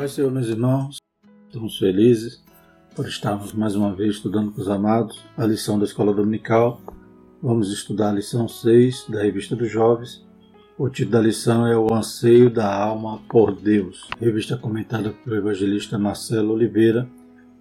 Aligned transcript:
Pai 0.00 0.08
Senhor, 0.08 0.32
meus 0.32 0.46
irmãos, 0.46 0.96
estamos 1.46 1.76
felizes 1.76 2.42
por 2.96 3.06
estarmos 3.06 3.52
mais 3.52 3.76
uma 3.76 3.94
vez 3.94 4.14
estudando 4.14 4.50
com 4.50 4.62
os 4.62 4.68
amados 4.70 5.22
a 5.36 5.44
lição 5.44 5.78
da 5.78 5.84
Escola 5.84 6.14
Dominical. 6.14 6.80
Vamos 7.42 7.70
estudar 7.70 8.08
a 8.08 8.14
lição 8.14 8.48
6 8.48 9.08
da 9.10 9.22
Revista 9.22 9.54
dos 9.54 9.70
Jovens. 9.70 10.26
O 10.78 10.88
título 10.88 11.12
da 11.12 11.20
lição 11.20 11.66
é 11.66 11.76
O 11.76 11.92
Anseio 11.92 12.48
da 12.48 12.74
Alma 12.74 13.20
por 13.28 13.54
Deus, 13.54 14.08
revista 14.18 14.56
comentada 14.56 15.10
pelo 15.10 15.36
evangelista 15.36 15.98
Marcelo 15.98 16.54
Oliveira. 16.54 17.06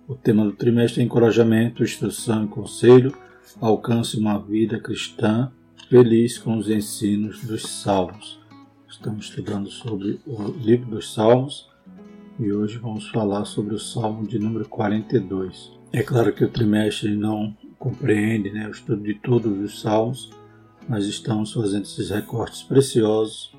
O 0.07 0.15
tema 0.15 0.45
do 0.45 0.53
trimestre 0.53 1.01
é 1.01 1.03
Encorajamento, 1.03 1.83
Instrução 1.83 2.45
e 2.45 2.47
Conselho. 2.47 3.13
Alcance 3.59 4.17
uma 4.17 4.39
vida 4.39 4.79
cristã 4.79 5.51
feliz 5.89 6.37
com 6.37 6.57
os 6.57 6.69
ensinos 6.69 7.43
dos 7.43 7.63
Salmos. 7.63 8.39
Estamos 8.87 9.25
estudando 9.25 9.69
sobre 9.69 10.21
o 10.25 10.41
livro 10.51 10.89
dos 10.91 11.13
Salmos 11.13 11.68
e 12.39 12.53
hoje 12.53 12.77
vamos 12.77 13.09
falar 13.09 13.43
sobre 13.43 13.75
o 13.75 13.79
Salmo 13.79 14.25
de 14.25 14.39
número 14.39 14.67
42. 14.69 15.73
É 15.91 16.01
claro 16.01 16.31
que 16.31 16.45
o 16.45 16.47
trimestre 16.47 17.13
não 17.13 17.53
compreende 17.77 18.49
né, 18.49 18.65
o 18.65 18.71
estudo 18.71 19.03
de 19.03 19.15
todos 19.15 19.59
os 19.59 19.81
Salmos, 19.81 20.31
mas 20.87 21.05
estamos 21.05 21.51
fazendo 21.51 21.83
esses 21.83 22.09
recortes 22.09 22.63
preciosos, 22.63 23.53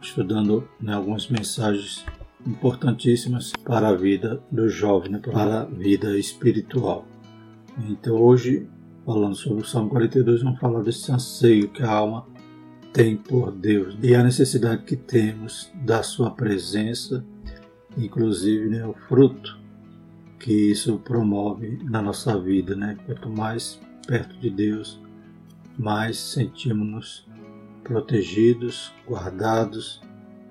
estudando 0.00 0.68
né, 0.80 0.94
algumas 0.94 1.28
mensagens 1.28 2.04
importantíssimas 2.46 3.52
para 3.64 3.88
a 3.88 3.94
vida 3.94 4.40
do 4.52 4.68
jovem, 4.68 5.10
né, 5.10 5.18
para 5.18 5.62
a 5.62 5.64
vida 5.64 6.16
espiritual. 6.16 7.04
Então 7.88 8.14
hoje, 8.14 8.68
falando 9.04 9.34
sobre 9.34 9.64
o 9.64 9.66
Salmo 9.66 9.90
42, 9.90 10.44
vamos 10.44 10.60
falar 10.60 10.82
desse 10.82 11.10
anseio 11.10 11.68
que 11.70 11.82
a 11.82 11.90
alma 11.90 12.24
tem 12.92 13.16
por 13.16 13.50
Deus 13.50 13.96
e 14.00 14.14
a 14.14 14.22
necessidade 14.22 14.84
que 14.84 14.94
temos 14.94 15.72
da 15.74 16.04
sua 16.04 16.30
presença 16.30 17.24
inclusive 17.96 18.68
né, 18.68 18.86
o 18.86 18.94
fruto 19.08 19.60
que 20.38 20.70
isso 20.72 20.98
promove 20.98 21.78
na 21.84 22.02
nossa 22.02 22.38
vida. 22.38 22.74
Né? 22.74 22.98
Quanto 23.06 23.30
mais 23.30 23.80
perto 24.06 24.36
de 24.38 24.50
Deus, 24.50 25.00
mais 25.78 26.18
sentimos-nos 26.18 27.26
protegidos, 27.84 28.92
guardados, 29.08 30.00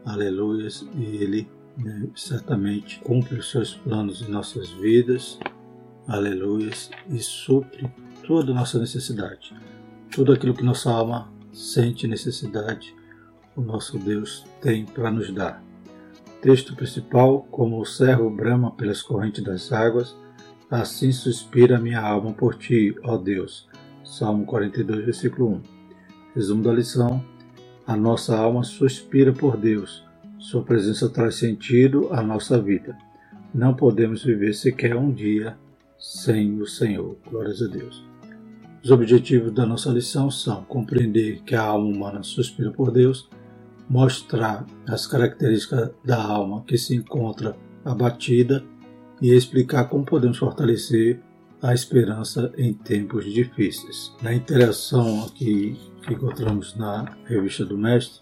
aleluias, 0.05 0.85
e 0.95 1.03
Ele 1.03 1.47
né, 1.77 2.07
certamente 2.15 2.99
cumpre 2.99 3.39
os 3.39 3.49
seus 3.49 3.73
planos 3.73 4.21
em 4.21 4.31
nossas 4.31 4.69
vidas, 4.69 5.39
aleluias, 6.07 6.89
e 7.09 7.19
supre 7.19 7.91
toda 8.25 8.51
a 8.51 8.55
nossa 8.55 8.79
necessidade. 8.79 9.53
Tudo 10.11 10.33
aquilo 10.33 10.53
que 10.53 10.63
nossa 10.63 10.91
alma 10.91 11.31
sente 11.51 12.07
necessidade, 12.07 12.95
o 13.55 13.61
nosso 13.61 13.97
Deus 13.97 14.45
tem 14.61 14.85
para 14.85 15.11
nos 15.11 15.31
dar. 15.33 15.70
Texto 16.41 16.75
principal: 16.75 17.45
Como 17.51 17.79
o 17.79 17.85
servo 17.85 18.27
brama 18.27 18.71
pelas 18.71 19.03
correntes 19.03 19.43
das 19.43 19.71
águas, 19.71 20.17
assim 20.71 21.11
suspira 21.11 21.79
minha 21.79 22.01
alma 22.01 22.33
por 22.33 22.55
ti, 22.55 22.95
ó 23.03 23.15
Deus. 23.15 23.69
Salmo 24.03 24.43
42, 24.47 25.05
versículo 25.05 25.49
1. 25.49 25.61
Resumo 26.33 26.63
da 26.63 26.73
lição: 26.73 27.23
A 27.85 27.95
nossa 27.95 28.35
alma 28.35 28.63
suspira 28.63 29.31
por 29.31 29.55
Deus. 29.55 30.03
Sua 30.39 30.63
presença 30.63 31.07
traz 31.07 31.35
sentido 31.35 32.11
à 32.11 32.23
nossa 32.23 32.59
vida. 32.59 32.97
Não 33.53 33.75
podemos 33.75 34.23
viver 34.23 34.53
sequer 34.53 34.95
um 34.95 35.11
dia 35.11 35.55
sem 35.99 36.59
o 36.59 36.65
Senhor. 36.65 37.17
Glórias 37.29 37.61
a 37.61 37.67
Deus. 37.67 38.03
Os 38.83 38.89
objetivos 38.89 39.51
da 39.53 39.63
nossa 39.63 39.91
lição 39.91 40.31
são 40.31 40.63
compreender 40.63 41.43
que 41.43 41.53
a 41.53 41.61
alma 41.61 41.87
humana 41.87 42.23
suspira 42.23 42.71
por 42.71 42.89
Deus 42.89 43.29
mostrar 43.91 44.65
as 44.87 45.05
características 45.05 45.91
da 46.05 46.15
alma 46.15 46.63
que 46.65 46.77
se 46.77 46.95
encontra 46.95 47.57
abatida 47.83 48.63
e 49.21 49.33
explicar 49.33 49.89
como 49.89 50.05
podemos 50.05 50.37
fortalecer 50.37 51.19
a 51.61 51.73
esperança 51.73 52.53
em 52.57 52.73
tempos 52.73 53.25
difíceis. 53.25 54.15
Na 54.21 54.33
interação 54.33 55.25
aqui 55.25 55.77
que 56.03 56.13
encontramos 56.13 56.73
na 56.77 57.17
revista 57.25 57.65
do 57.65 57.77
Mestre, 57.77 58.21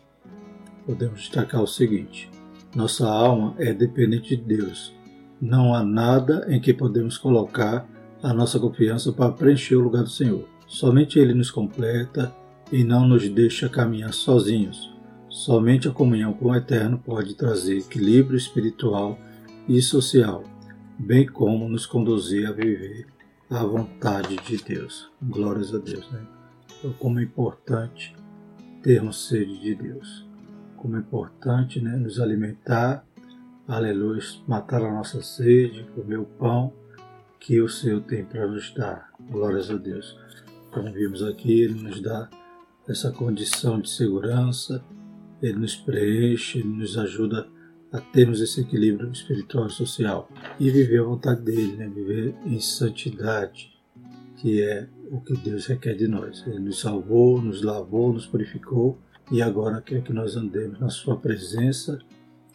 podemos 0.87 1.19
destacar 1.19 1.61
o 1.61 1.67
seguinte: 1.67 2.31
nossa 2.75 3.07
alma 3.07 3.53
é 3.59 3.71
dependente 3.71 4.35
de 4.35 4.41
Deus. 4.41 4.91
Não 5.39 5.75
há 5.75 5.83
nada 5.83 6.47
em 6.49 6.59
que 6.59 6.73
podemos 6.73 7.15
colocar 7.15 7.87
a 8.23 8.33
nossa 8.33 8.59
confiança 8.59 9.13
para 9.13 9.31
preencher 9.31 9.75
o 9.75 9.81
lugar 9.81 10.01
do 10.01 10.09
Senhor. 10.09 10.45
Somente 10.67 11.19
Ele 11.19 11.35
nos 11.35 11.51
completa 11.51 12.35
e 12.71 12.83
não 12.83 13.07
nos 13.07 13.29
deixa 13.29 13.69
caminhar 13.69 14.13
sozinhos. 14.13 14.98
Somente 15.39 15.87
a 15.87 15.91
comunhão 15.91 16.33
com 16.33 16.47
o 16.49 16.55
Eterno 16.55 16.99
pode 16.99 17.33
trazer 17.33 17.77
equilíbrio 17.77 18.35
espiritual 18.35 19.17
e 19.69 19.81
social, 19.81 20.43
bem 20.97 21.25
como 21.25 21.69
nos 21.69 21.85
conduzir 21.85 22.45
a 22.45 22.51
viver 22.51 23.07
a 23.49 23.63
vontade 23.63 24.35
de 24.35 24.57
Deus. 24.57 25.09
Glórias 25.21 25.73
a 25.73 25.77
Deus, 25.77 26.11
né? 26.11 26.27
Então, 26.77 26.91
como 26.99 27.21
é 27.21 27.23
importante 27.23 28.13
termos 28.83 29.29
sede 29.29 29.57
de 29.61 29.75
Deus. 29.75 30.27
Como 30.75 30.97
é 30.97 30.99
importante 30.99 31.79
né, 31.79 31.95
nos 31.95 32.19
alimentar, 32.19 33.05
aleluia, 33.65 34.21
matar 34.45 34.83
a 34.83 34.91
nossa 34.91 35.21
sede, 35.21 35.87
comer 35.95 36.19
o 36.19 36.25
pão 36.25 36.73
que 37.39 37.61
o 37.61 37.69
Senhor 37.69 38.01
tem 38.01 38.25
para 38.25 38.45
nos 38.45 38.73
dar. 38.73 39.09
Glórias 39.31 39.71
a 39.71 39.77
Deus. 39.77 40.19
Como 40.69 40.91
vimos 40.91 41.23
aqui, 41.23 41.61
Ele 41.61 41.81
nos 41.81 42.01
dá 42.01 42.29
essa 42.89 43.09
condição 43.09 43.79
de 43.79 43.89
segurança, 43.89 44.83
ele 45.41 45.59
nos 45.59 45.75
preenche, 45.75 46.59
ele 46.59 46.69
nos 46.69 46.97
ajuda 46.97 47.47
a 47.91 47.99
termos 47.99 48.39
esse 48.39 48.61
equilíbrio 48.61 49.11
espiritual 49.11 49.67
e 49.67 49.71
social 49.71 50.29
e 50.59 50.69
viver 50.69 50.99
a 50.99 51.03
vontade 51.03 51.41
dele, 51.41 51.75
né? 51.75 51.87
viver 51.87 52.35
em 52.45 52.59
santidade, 52.59 53.73
que 54.37 54.61
é 54.61 54.87
o 55.09 55.19
que 55.19 55.35
Deus 55.37 55.65
requer 55.65 55.95
de 55.95 56.07
nós. 56.07 56.45
Ele 56.45 56.59
nos 56.59 56.79
salvou, 56.79 57.41
nos 57.41 57.61
lavou, 57.63 58.13
nos 58.13 58.27
purificou 58.27 58.99
e 59.31 59.41
agora 59.41 59.81
quer 59.81 60.03
que 60.03 60.13
nós 60.13 60.35
andemos 60.35 60.79
na 60.79 60.89
sua 60.89 61.17
presença 61.17 61.99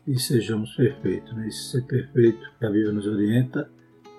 e 0.07 0.19
sejamos 0.19 0.75
perfeitos. 0.77 1.35
Né? 1.35 1.51
Ser 1.51 1.83
perfeito, 1.83 2.53
que 2.59 2.67
a 2.67 2.71
Bíblia 2.71 2.93
nos 2.93 3.07
orienta, 3.07 3.69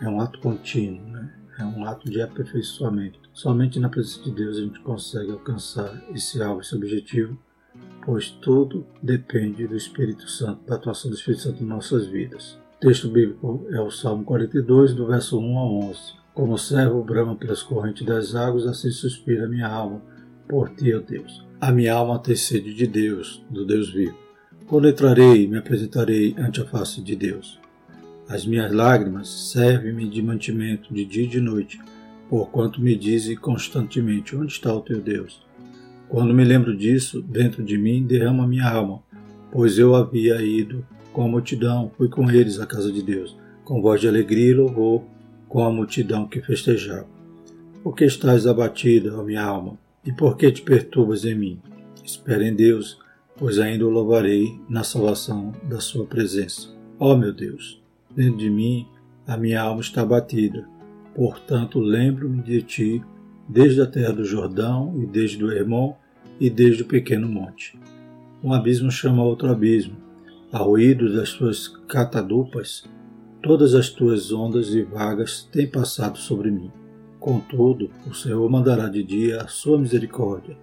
é 0.01 0.09
um 0.09 0.19
ato 0.19 0.39
contínuo, 0.39 1.07
né? 1.07 1.33
é 1.57 1.63
um 1.63 1.85
ato 1.85 2.09
de 2.09 2.21
aperfeiçoamento. 2.21 3.19
Somente 3.33 3.79
na 3.79 3.87
presença 3.87 4.21
de 4.23 4.31
Deus 4.31 4.57
a 4.57 4.61
gente 4.61 4.79
consegue 4.81 5.31
alcançar 5.31 6.03
esse 6.13 6.41
alvo, 6.41 6.61
esse 6.61 6.75
objetivo 6.75 7.37
pois 8.05 8.29
tudo 8.29 8.85
depende 9.01 9.67
do 9.67 9.75
Espírito 9.75 10.29
Santo, 10.29 10.63
da 10.67 10.75
atuação 10.75 11.09
do 11.09 11.17
Espírito 11.17 11.41
Santo 11.41 11.63
em 11.63 11.65
nossas 11.65 12.05
vidas. 12.05 12.57
O 12.77 12.79
texto 12.79 13.09
bíblico 13.09 13.65
é 13.71 13.81
o 13.81 13.89
Salmo 13.89 14.23
42, 14.23 14.93
do 14.93 15.07
verso 15.07 15.39
1 15.39 15.57
a 15.57 15.65
11. 15.87 15.99
Como 16.33 16.57
servo 16.57 17.03
brama 17.03 17.35
pelas 17.35 17.63
correntes 17.63 18.05
das 18.05 18.35
águas, 18.35 18.67
assim 18.67 18.91
suspira 18.91 19.47
minha 19.47 19.67
alma 19.67 20.01
por 20.47 20.69
ti, 20.69 20.93
ó 20.93 20.99
Deus. 20.99 21.43
A 21.59 21.71
minha 21.71 21.93
alma 21.93 22.19
tem 22.19 22.35
sede 22.35 22.73
de 22.73 22.85
Deus, 22.85 23.43
do 23.49 23.65
Deus 23.65 23.91
vivo. 23.91 24.15
Quando 24.67 24.87
entrarei 24.87 25.47
me 25.47 25.57
apresentarei 25.57 26.35
ante 26.37 26.61
a 26.61 26.65
face 26.65 27.01
de 27.01 27.15
Deus. 27.15 27.59
As 28.27 28.45
minhas 28.45 28.71
lágrimas 28.71 29.27
servem-me 29.27 30.09
de 30.09 30.21
mantimento 30.21 30.93
de 30.93 31.05
dia 31.05 31.23
e 31.23 31.27
de 31.27 31.39
noite, 31.39 31.79
porquanto 32.29 32.81
me 32.81 32.95
dizem 32.95 33.35
constantemente: 33.35 34.35
Onde 34.35 34.51
está 34.51 34.73
o 34.73 34.81
teu 34.81 34.99
Deus? 35.01 35.44
Quando 36.09 36.33
me 36.33 36.43
lembro 36.43 36.75
disso, 36.75 37.21
dentro 37.21 37.63
de 37.63 37.77
mim 37.77 38.05
derrama 38.05 38.47
minha 38.47 38.69
alma, 38.69 39.01
pois 39.51 39.77
eu 39.77 39.95
havia 39.95 40.41
ido 40.41 40.85
com 41.11 41.23
a 41.23 41.27
multidão, 41.27 41.91
fui 41.97 42.09
com 42.09 42.29
eles 42.29 42.59
à 42.59 42.65
casa 42.65 42.91
de 42.91 43.01
Deus, 43.01 43.37
com 43.63 43.81
voz 43.81 44.01
de 44.01 44.07
alegria 44.07 44.51
e 44.51 44.53
louvor, 44.53 45.03
com 45.47 45.63
a 45.63 45.71
multidão 45.71 46.27
que 46.27 46.41
festejava. 46.41 47.07
Por 47.81 47.95
que 47.95 48.05
estás 48.05 48.45
abatida, 48.45 49.17
ó 49.17 49.23
minha 49.23 49.43
alma, 49.43 49.77
e 50.05 50.11
por 50.11 50.37
que 50.37 50.51
te 50.51 50.61
perturbas 50.61 51.25
em 51.25 51.35
mim? 51.35 51.59
Espera 52.03 52.45
em 52.47 52.53
Deus, 52.53 52.99
pois 53.37 53.59
ainda 53.59 53.85
o 53.85 53.89
louvarei 53.89 54.59
na 54.69 54.83
salvação 54.83 55.53
da 55.63 55.79
sua 55.79 56.05
presença. 56.05 56.69
Ó 56.99 57.15
meu 57.15 57.33
Deus, 57.33 57.81
dentro 58.15 58.37
de 58.37 58.49
mim 58.49 58.87
a 59.25 59.35
minha 59.35 59.61
alma 59.61 59.81
está 59.81 60.01
abatida, 60.01 60.67
portanto 61.15 61.79
lembro-me 61.79 62.43
de 62.43 62.61
ti 62.61 63.03
desde 63.47 63.81
a 63.81 63.85
terra 63.85 64.13
do 64.13 64.25
Jordão 64.25 64.93
e 65.01 65.05
desde 65.05 65.43
o 65.43 65.51
Hermon 65.51 65.93
e 66.39 66.49
desde 66.49 66.83
o 66.83 66.85
pequeno 66.85 67.27
monte. 67.27 67.79
Um 68.43 68.53
abismo 68.53 68.91
chama 68.91 69.23
outro 69.23 69.49
abismo. 69.49 69.97
A 70.51 70.59
ruído 70.59 71.13
das 71.13 71.33
tuas 71.33 71.67
catadupas, 71.87 72.85
todas 73.41 73.73
as 73.73 73.89
tuas 73.89 74.31
ondas 74.31 74.69
e 74.73 74.83
vagas 74.83 75.43
têm 75.51 75.67
passado 75.67 76.17
sobre 76.17 76.51
mim. 76.51 76.71
Contudo, 77.19 77.89
o 78.07 78.13
Senhor 78.13 78.47
mandará 78.49 78.87
de 78.87 79.03
dia 79.03 79.41
a 79.41 79.47
sua 79.47 79.79
misericórdia, 79.79 80.57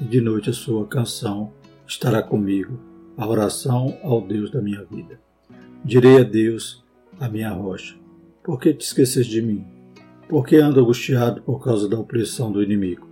e 0.00 0.04
de 0.04 0.20
noite 0.20 0.50
a 0.50 0.52
sua 0.52 0.86
canção 0.86 1.52
estará 1.86 2.22
comigo, 2.22 2.78
a 3.16 3.26
oração 3.26 3.96
ao 4.02 4.20
Deus 4.20 4.50
da 4.50 4.60
minha 4.60 4.84
vida. 4.84 5.20
Direi 5.84 6.18
a 6.18 6.24
Deus, 6.24 6.82
a 7.20 7.28
minha 7.28 7.50
rocha, 7.50 7.94
por 8.42 8.58
que 8.58 8.72
te 8.72 8.84
esqueces 8.84 9.26
de 9.26 9.40
mim? 9.42 9.75
Porque 10.28 10.56
ando 10.56 10.80
angustiado 10.80 11.42
por 11.42 11.62
causa 11.62 11.88
da 11.88 11.98
opressão 11.98 12.50
do 12.50 12.62
inimigo. 12.62 13.08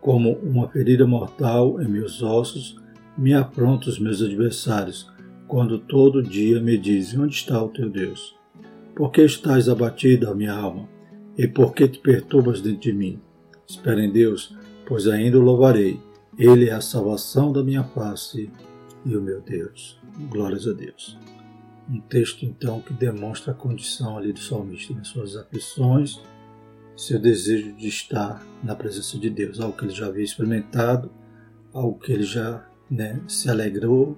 Como 0.00 0.32
uma 0.32 0.68
ferida 0.68 1.06
mortal 1.06 1.80
em 1.80 1.88
meus 1.88 2.22
ossos, 2.22 2.76
me 3.16 3.32
aprontam 3.32 3.88
os 3.88 3.98
meus 3.98 4.20
adversários, 4.20 5.10
quando 5.46 5.78
todo 5.78 6.22
dia 6.22 6.60
me 6.60 6.76
dizem: 6.76 7.20
Onde 7.20 7.34
está 7.34 7.62
o 7.62 7.68
teu 7.68 7.88
Deus? 7.88 8.36
Por 8.94 9.10
que 9.10 9.22
estás 9.22 9.68
abatido, 9.68 10.28
a 10.28 10.34
minha 10.34 10.52
alma? 10.52 10.88
E 11.36 11.48
por 11.48 11.74
que 11.74 11.88
te 11.88 11.98
perturbas 11.98 12.60
dentro 12.60 12.80
de 12.80 12.92
mim? 12.92 13.20
Espera 13.66 14.04
em 14.04 14.12
Deus, 14.12 14.56
pois 14.86 15.06
ainda 15.06 15.38
o 15.38 15.42
louvarei. 15.42 15.98
Ele 16.38 16.68
é 16.68 16.72
a 16.72 16.80
salvação 16.80 17.52
da 17.52 17.62
minha 17.62 17.82
face 17.82 18.50
e 19.04 19.16
o 19.16 19.22
meu 19.22 19.40
Deus. 19.40 19.98
Glórias 20.30 20.66
a 20.66 20.72
Deus. 20.72 21.18
Um 21.88 22.00
texto, 22.00 22.44
então, 22.44 22.80
que 22.80 22.92
demonstra 22.92 23.52
a 23.52 23.54
condição 23.54 24.16
ali 24.16 24.32
do 24.32 24.38
salmista, 24.38 24.94
nas 24.94 25.08
suas 25.08 25.36
aflições, 25.36 26.20
seu 26.96 27.18
desejo 27.18 27.72
de 27.74 27.88
estar 27.88 28.44
na 28.62 28.74
presença 28.74 29.18
de 29.18 29.28
Deus, 29.28 29.60
algo 29.60 29.76
que 29.76 29.84
ele 29.84 29.94
já 29.94 30.06
havia 30.06 30.24
experimentado, 30.24 31.10
algo 31.72 31.98
que 31.98 32.12
ele 32.12 32.22
já 32.22 32.66
né, 32.90 33.20
se 33.28 33.50
alegrou 33.50 34.16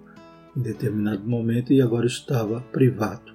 em 0.56 0.60
determinado 0.60 1.26
momento 1.28 1.72
e 1.72 1.80
agora 1.80 2.06
estava 2.06 2.60
privado, 2.72 3.34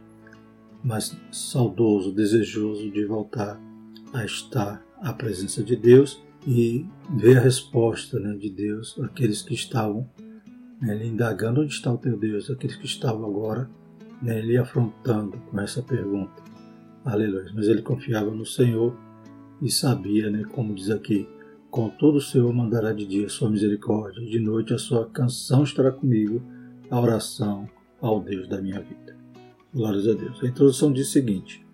mas 0.84 1.18
saudoso, 1.32 2.14
desejoso 2.14 2.90
de 2.92 3.06
voltar 3.06 3.60
a 4.14 4.26
estar 4.26 4.84
à 5.02 5.14
presença 5.14 5.64
de 5.64 5.76
Deus 5.76 6.22
e 6.46 6.86
ver 7.18 7.38
a 7.38 7.42
resposta 7.42 8.20
né, 8.20 8.36
de 8.36 8.50
Deus 8.50 9.00
àqueles 9.00 9.42
que 9.42 9.54
estavam 9.54 10.10
né, 10.82 10.96
lhe 10.96 11.08
indagando 11.08 11.62
onde 11.62 11.74
está 11.74 11.92
o 11.92 11.98
teu 11.98 12.18
Deus, 12.18 12.50
aqueles 12.50 12.76
que 12.76 12.86
estavam 12.86 13.26
agora 13.26 13.70
né, 14.22 14.42
lhe 14.42 14.58
afrontando 14.58 15.38
com 15.50 15.60
essa 15.60 15.82
pergunta. 15.82 16.42
Aleluia. 17.06 17.52
Mas 17.54 17.68
ele 17.68 17.82
confiava 17.82 18.30
no 18.32 18.46
Senhor 18.46 18.96
e 19.62 19.70
sabia, 19.70 20.30
né, 20.30 20.44
como 20.44 20.74
diz 20.74 20.90
aqui, 20.90 21.28
com 21.70 21.88
todo 21.90 22.16
o 22.18 22.22
Senhor 22.22 22.52
mandará 22.54 22.92
de 22.92 23.06
dia 23.06 23.28
a 23.28 23.30
sua 23.30 23.50
misericórdia, 23.50 24.26
de 24.26 24.40
noite 24.40 24.74
a 24.74 24.78
sua 24.78 25.06
canção 25.08 25.64
estará 25.64 25.92
comigo, 25.92 26.42
a 26.90 27.00
oração 27.00 27.70
ao 28.02 28.20
Deus 28.20 28.48
da 28.48 28.62
minha 28.62 28.82
vida. 28.82 29.16
Glórias 29.74 30.08
a 30.08 30.14
Deus. 30.14 30.44
A 30.44 30.48
introdução 30.48 30.92
diz 30.92 31.08
o 31.08 31.12
seguinte: 31.12 31.66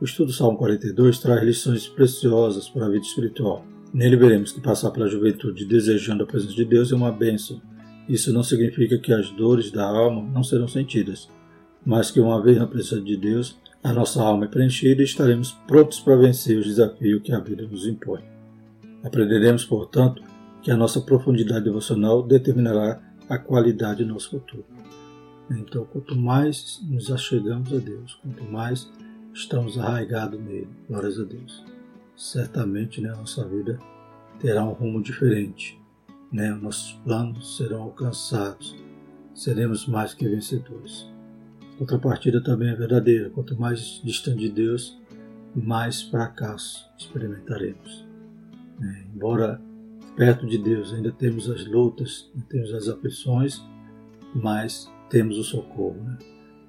o 0.00 0.04
estudo 0.04 0.26
do 0.26 0.32
Salmo 0.32 0.58
42 0.58 1.20
traz 1.20 1.44
lições 1.44 1.86
preciosas 1.86 2.68
para 2.68 2.86
a 2.86 2.88
vida 2.88 3.04
espiritual. 3.04 3.64
Nele 3.94 4.16
veremos 4.16 4.50
que 4.50 4.60
passar 4.60 4.90
pela 4.90 5.08
juventude 5.08 5.64
desejando 5.64 6.24
a 6.24 6.26
presença 6.26 6.54
de 6.54 6.64
Deus 6.64 6.90
é 6.90 6.96
uma 6.96 7.12
bênção. 7.12 7.62
Isso 8.08 8.32
não 8.32 8.42
significa 8.42 8.98
que 8.98 9.12
as 9.12 9.30
dores 9.30 9.70
da 9.70 9.86
alma 9.86 10.22
não 10.22 10.42
serão 10.42 10.66
sentidas, 10.66 11.30
mas 11.84 12.10
que 12.10 12.20
uma 12.20 12.42
vez 12.42 12.58
na 12.58 12.66
presença 12.66 13.00
de 13.00 13.16
Deus, 13.16 13.58
a 13.82 13.92
nossa 13.92 14.22
alma 14.22 14.46
é 14.46 14.48
preenchida 14.48 15.02
e 15.02 15.04
estaremos 15.04 15.52
prontos 15.66 16.00
para 16.00 16.16
vencer 16.16 16.58
os 16.58 16.66
desafios 16.66 17.22
que 17.22 17.32
a 17.32 17.40
vida 17.40 17.66
nos 17.66 17.86
impõe. 17.86 18.22
Aprenderemos, 19.04 19.64
portanto, 19.64 20.22
que 20.62 20.70
a 20.70 20.76
nossa 20.76 21.00
profundidade 21.00 21.64
devocional 21.64 22.22
determinará 22.22 23.00
a 23.28 23.38
qualidade 23.38 24.04
do 24.04 24.12
nosso 24.12 24.30
futuro. 24.30 24.64
Então, 25.50 25.84
quanto 25.84 26.16
mais 26.16 26.80
nos 26.88 27.10
achegamos 27.10 27.72
a 27.72 27.78
Deus, 27.78 28.18
quanto 28.20 28.42
mais 28.44 28.90
estamos 29.32 29.78
arraigados 29.78 30.40
nele, 30.40 30.68
glórias 30.88 31.20
a 31.20 31.24
Deus, 31.24 31.64
certamente 32.16 33.00
né, 33.00 33.10
a 33.10 33.16
nossa 33.16 33.46
vida 33.46 33.78
terá 34.40 34.64
um 34.64 34.72
rumo 34.72 35.00
diferente. 35.02 35.80
Né? 36.32 36.50
Nossos 36.50 36.92
planos 37.04 37.56
serão 37.56 37.82
alcançados, 37.82 38.74
seremos 39.34 39.86
mais 39.86 40.14
que 40.14 40.26
vencedores. 40.26 41.06
Contrapartida 41.78 42.42
também 42.42 42.70
é 42.70 42.74
verdadeira. 42.74 43.30
Quanto 43.30 43.58
mais 43.58 44.00
distante 44.02 44.40
de 44.40 44.48
Deus, 44.48 44.98
mais 45.54 46.02
fracasso 46.02 46.88
experimentaremos. 46.98 48.06
É, 48.82 49.04
embora 49.14 49.60
perto 50.16 50.46
de 50.46 50.58
Deus 50.58 50.92
ainda 50.92 51.12
temos 51.12 51.50
as 51.50 51.66
lutas, 51.66 52.30
temos 52.48 52.72
as 52.72 52.88
aflições, 52.88 53.62
mas 54.34 54.90
temos 55.10 55.38
o 55.38 55.44
socorro. 55.44 56.02
Né? 56.02 56.18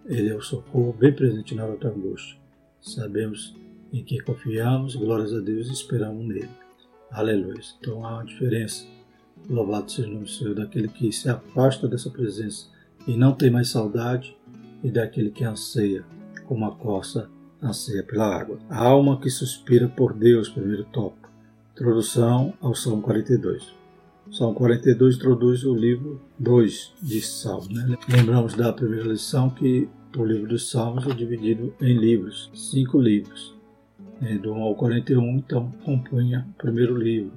Ele 0.06 0.30
é 0.30 0.36
o 0.36 0.42
socorro 0.42 0.94
bem 0.94 1.14
presente 1.14 1.56
na 1.56 1.68
nossa 1.68 1.88
angústia. 1.88 2.38
Sabemos 2.82 3.56
em 3.92 4.04
quem 4.04 4.22
confiamos, 4.22 4.96
glórias 4.96 5.34
a 5.34 5.40
Deus 5.40 5.68
e 5.68 5.74
esperamos 5.74 6.26
nele. 6.26 6.50
Aleluia. 7.12 7.62
Então 7.80 8.06
há 8.06 8.16
uma 8.16 8.26
diferença. 8.26 8.86
Louvado 9.50 9.90
seja 9.92 10.08
o 10.08 10.12
nome 10.12 10.26
do 10.26 10.30
Senhor, 10.30 10.56
daquele 10.56 10.88
que 10.90 11.12
se 11.12 11.30
afasta 11.30 11.88
dessa 11.88 12.10
presença 12.10 12.68
e 13.08 13.16
não 13.16 13.34
tem 13.34 13.50
mais 13.50 13.70
saudade, 13.70 14.37
e 14.84 14.92
daquele 14.92 15.32
que 15.32 15.44
anseia, 15.44 16.06
como 16.46 16.66
a 16.66 16.76
corça 16.76 17.30
anseia 17.62 18.04
pela 18.04 18.26
água. 18.26 18.60
A 18.70 18.86
alma 18.86 19.20
que 19.20 19.30
suspira 19.30 19.88
por 19.88 20.14
Deus, 20.14 20.50
primeiro 20.50 20.86
tópico. 20.86 21.30
Introdução 21.74 22.54
ao 22.62 22.74
Salmo 22.74 23.02
42. 23.02 23.76
O 24.28 24.34
Salmo 24.34 24.56
42 24.56 25.16
introduz 25.16 25.64
o 25.64 25.74
livro 25.74 26.22
2 26.38 26.94
de 27.02 27.22
Salmos. 27.22 27.70
Né? 27.70 27.98
Lembramos 28.10 28.56
da 28.56 28.74
primeira 28.74 29.08
lição 29.08 29.50
que 29.50 29.88
o 30.16 30.26
livro 30.26 30.48
dos 30.48 30.70
Salmos 30.70 31.08
é 31.08 31.14
dividido 31.14 31.74
em 31.80 31.98
livros, 31.98 32.50
cinco 32.54 33.00
livros. 33.00 33.56
Né? 34.20 34.38
Do 34.38 34.52
1 34.54 34.62
ao 34.64 34.76
41, 34.76 35.38
então, 35.38 35.72
compunha 35.84 36.48
o 36.50 36.58
primeiro 36.58 36.98
livro. 36.98 37.32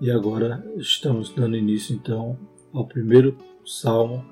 E 0.00 0.10
agora 0.10 0.64
estamos 0.76 1.32
dando 1.32 1.56
início, 1.56 1.94
então, 1.94 2.36
ao 2.72 2.86
primeiro 2.86 3.36
salmo 3.64 4.24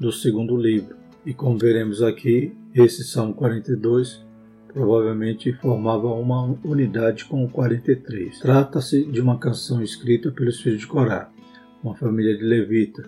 do 0.00 0.10
segundo 0.10 0.56
livro. 0.56 0.97
E 1.28 1.34
como 1.34 1.58
veremos 1.58 2.00
aqui, 2.00 2.56
esse 2.74 3.04
Salmo 3.04 3.34
42 3.34 4.24
provavelmente 4.72 5.52
formava 5.52 6.06
uma 6.06 6.58
unidade 6.64 7.26
com 7.26 7.44
o 7.44 7.50
43. 7.50 8.38
Trata-se 8.38 9.04
de 9.04 9.20
uma 9.20 9.38
canção 9.38 9.82
escrita 9.82 10.30
pelos 10.30 10.58
filhos 10.58 10.80
de 10.80 10.86
Corá, 10.86 11.30
uma 11.84 11.94
família 11.94 12.34
de 12.34 12.42
levita. 12.42 13.02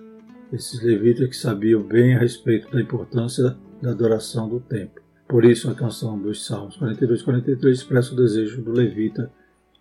Esses 0.53 0.83
levitas 0.83 1.31
que 1.31 1.35
sabiam 1.35 1.83
bem 1.83 2.15
a 2.15 2.19
respeito 2.19 2.71
da 2.71 2.83
importância 2.83 3.57
da 3.81 3.93
adoração 3.93 4.51
do 4.51 4.61
templo. 4.61 5.03
Por 5.27 5.47
isso 5.47 5.71
a 5.71 5.75
canção 5.75 6.21
dos 6.21 6.45
Salmos 6.45 6.77
42 6.77 7.23
e 7.23 7.25
43 7.25 7.79
expressa 7.79 8.13
o 8.13 8.17
desejo 8.17 8.61
do 8.61 8.71
levita 8.71 9.33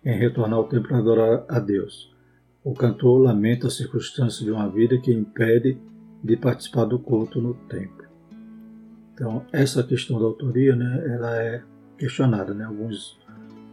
em 0.02 0.18
retornar 0.18 0.56
ao 0.56 0.66
templo 0.66 0.88
para 0.88 0.96
adorar 0.96 1.44
a 1.46 1.60
Deus. 1.60 2.10
O 2.64 2.72
cantor 2.72 3.20
lamenta 3.20 3.66
a 3.66 3.70
circunstância 3.70 4.42
de 4.42 4.50
uma 4.50 4.66
vida 4.70 4.96
que 4.96 5.12
impede 5.12 5.76
de 6.24 6.38
participar 6.38 6.86
do 6.86 6.98
culto 6.98 7.38
no 7.38 7.52
templo. 7.68 8.09
Então, 9.20 9.44
essa 9.52 9.82
questão 9.82 10.18
da 10.18 10.24
autoria, 10.24 10.74
né, 10.74 11.04
ela 11.06 11.36
é 11.36 11.62
questionada, 11.98 12.54
né? 12.54 12.64
Alguns 12.64 13.20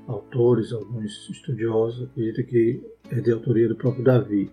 autores, 0.06 0.74
alguns 0.74 1.30
estudiosos 1.30 2.10
acreditam 2.10 2.44
que 2.44 2.84
é 3.10 3.22
de 3.22 3.32
autoria 3.32 3.70
do 3.70 3.76
próprio 3.78 4.04
Davi. 4.04 4.51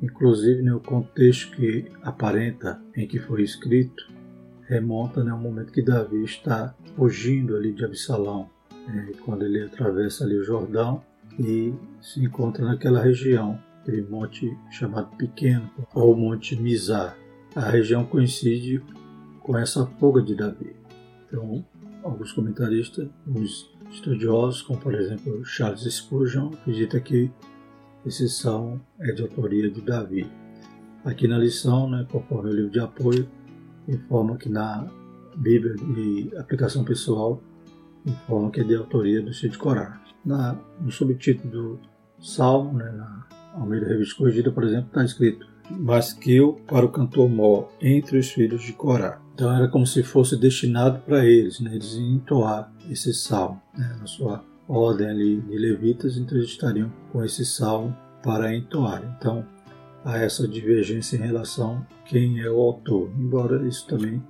Inclusive, 0.00 0.62
né, 0.62 0.72
o 0.72 0.80
contexto 0.80 1.54
que 1.54 1.84
aparenta 2.02 2.80
em 2.96 3.06
que 3.06 3.18
foi 3.18 3.42
escrito 3.42 4.10
remonta 4.62 5.22
né, 5.22 5.32
ao 5.32 5.38
momento 5.38 5.70
que 5.70 5.82
Davi 5.82 6.24
está 6.24 6.74
fugindo 6.96 7.54
ali 7.54 7.72
de 7.72 7.84
Absalão, 7.84 8.48
né, 8.88 9.12
quando 9.22 9.44
ele 9.44 9.64
atravessa 9.64 10.24
ali 10.24 10.38
o 10.38 10.44
Jordão 10.44 11.02
e 11.38 11.74
se 12.00 12.24
encontra 12.24 12.64
naquela 12.64 13.02
região, 13.02 13.58
aquele 13.82 14.00
monte 14.00 14.50
chamado 14.70 15.14
Pequeno, 15.18 15.70
ou 15.94 16.16
Monte 16.16 16.56
Mizar. 16.56 17.18
A 17.54 17.68
região 17.68 18.04
coincide 18.04 18.82
com 19.46 19.56
essa 19.56 19.86
fuga 20.00 20.20
de 20.20 20.34
Davi. 20.34 20.74
Então, 21.28 21.64
alguns 22.02 22.32
comentaristas, 22.32 23.08
alguns 23.24 23.70
estudiosos, 23.92 24.60
como 24.62 24.80
por 24.80 24.92
exemplo 24.94 25.44
Charles 25.44 25.82
Spurgeon, 25.82 26.50
acredita 26.52 26.98
que 27.00 27.30
esse 28.04 28.28
salmo 28.28 28.80
é 28.98 29.12
de 29.12 29.22
autoria 29.22 29.70
de 29.70 29.80
Davi. 29.80 30.28
Aqui 31.04 31.28
na 31.28 31.38
lição, 31.38 31.88
né, 31.88 32.04
conforme 32.10 32.50
o 32.50 32.52
livro 32.52 32.70
de 32.70 32.80
apoio, 32.80 33.28
informa 33.86 34.36
que 34.36 34.48
na 34.48 34.90
Bíblia 35.36 35.74
de 35.74 36.36
aplicação 36.36 36.84
pessoal, 36.84 37.40
informa 38.04 38.50
que 38.50 38.60
é 38.60 38.64
de 38.64 38.74
autoria 38.74 39.22
do 39.22 39.32
Cid 39.32 39.56
Corá. 39.58 40.02
Na, 40.24 40.58
no 40.80 40.90
subtítulo 40.90 41.50
do 41.50 41.80
salmo, 42.20 42.76
né, 42.76 42.90
na 42.90 43.26
Almeida 43.54 43.86
Revista 43.86 44.16
Corrigida, 44.16 44.50
por 44.50 44.64
exemplo, 44.64 44.88
está 44.88 45.04
escrito 45.04 45.46
Masquil 45.70 46.60
para 46.66 46.84
o 46.84 46.88
cantor 46.88 47.28
Mó 47.28 47.68
entre 47.80 48.18
os 48.18 48.30
filhos 48.30 48.62
de 48.62 48.72
Corá. 48.72 49.20
Então 49.36 49.54
era 49.54 49.68
como 49.68 49.86
se 49.86 50.02
fosse 50.02 50.34
destinado 50.34 50.98
para 51.00 51.26
eles, 51.26 51.60
né? 51.60 51.74
eles 51.74 51.92
iam 51.92 52.14
entoar 52.14 52.72
esse 52.90 53.12
salmo. 53.12 53.60
Né? 53.76 53.94
Na 54.00 54.06
sua 54.06 54.42
ordem 54.66 55.10
ali 55.10 55.40
de 55.42 55.58
levitas, 55.58 56.16
então 56.16 56.38
eles 56.38 56.48
estariam 56.48 56.90
com 57.12 57.22
esse 57.22 57.44
salmo 57.44 57.94
para 58.22 58.56
entoar. 58.56 59.02
Então 59.18 59.44
há 60.02 60.16
essa 60.16 60.48
divergência 60.48 61.16
em 61.18 61.20
relação 61.20 61.86
a 62.00 62.08
quem 62.08 62.40
é 62.40 62.50
o 62.50 62.58
autor, 62.58 63.10
embora 63.14 63.68
isso 63.68 63.86
também 63.86 64.22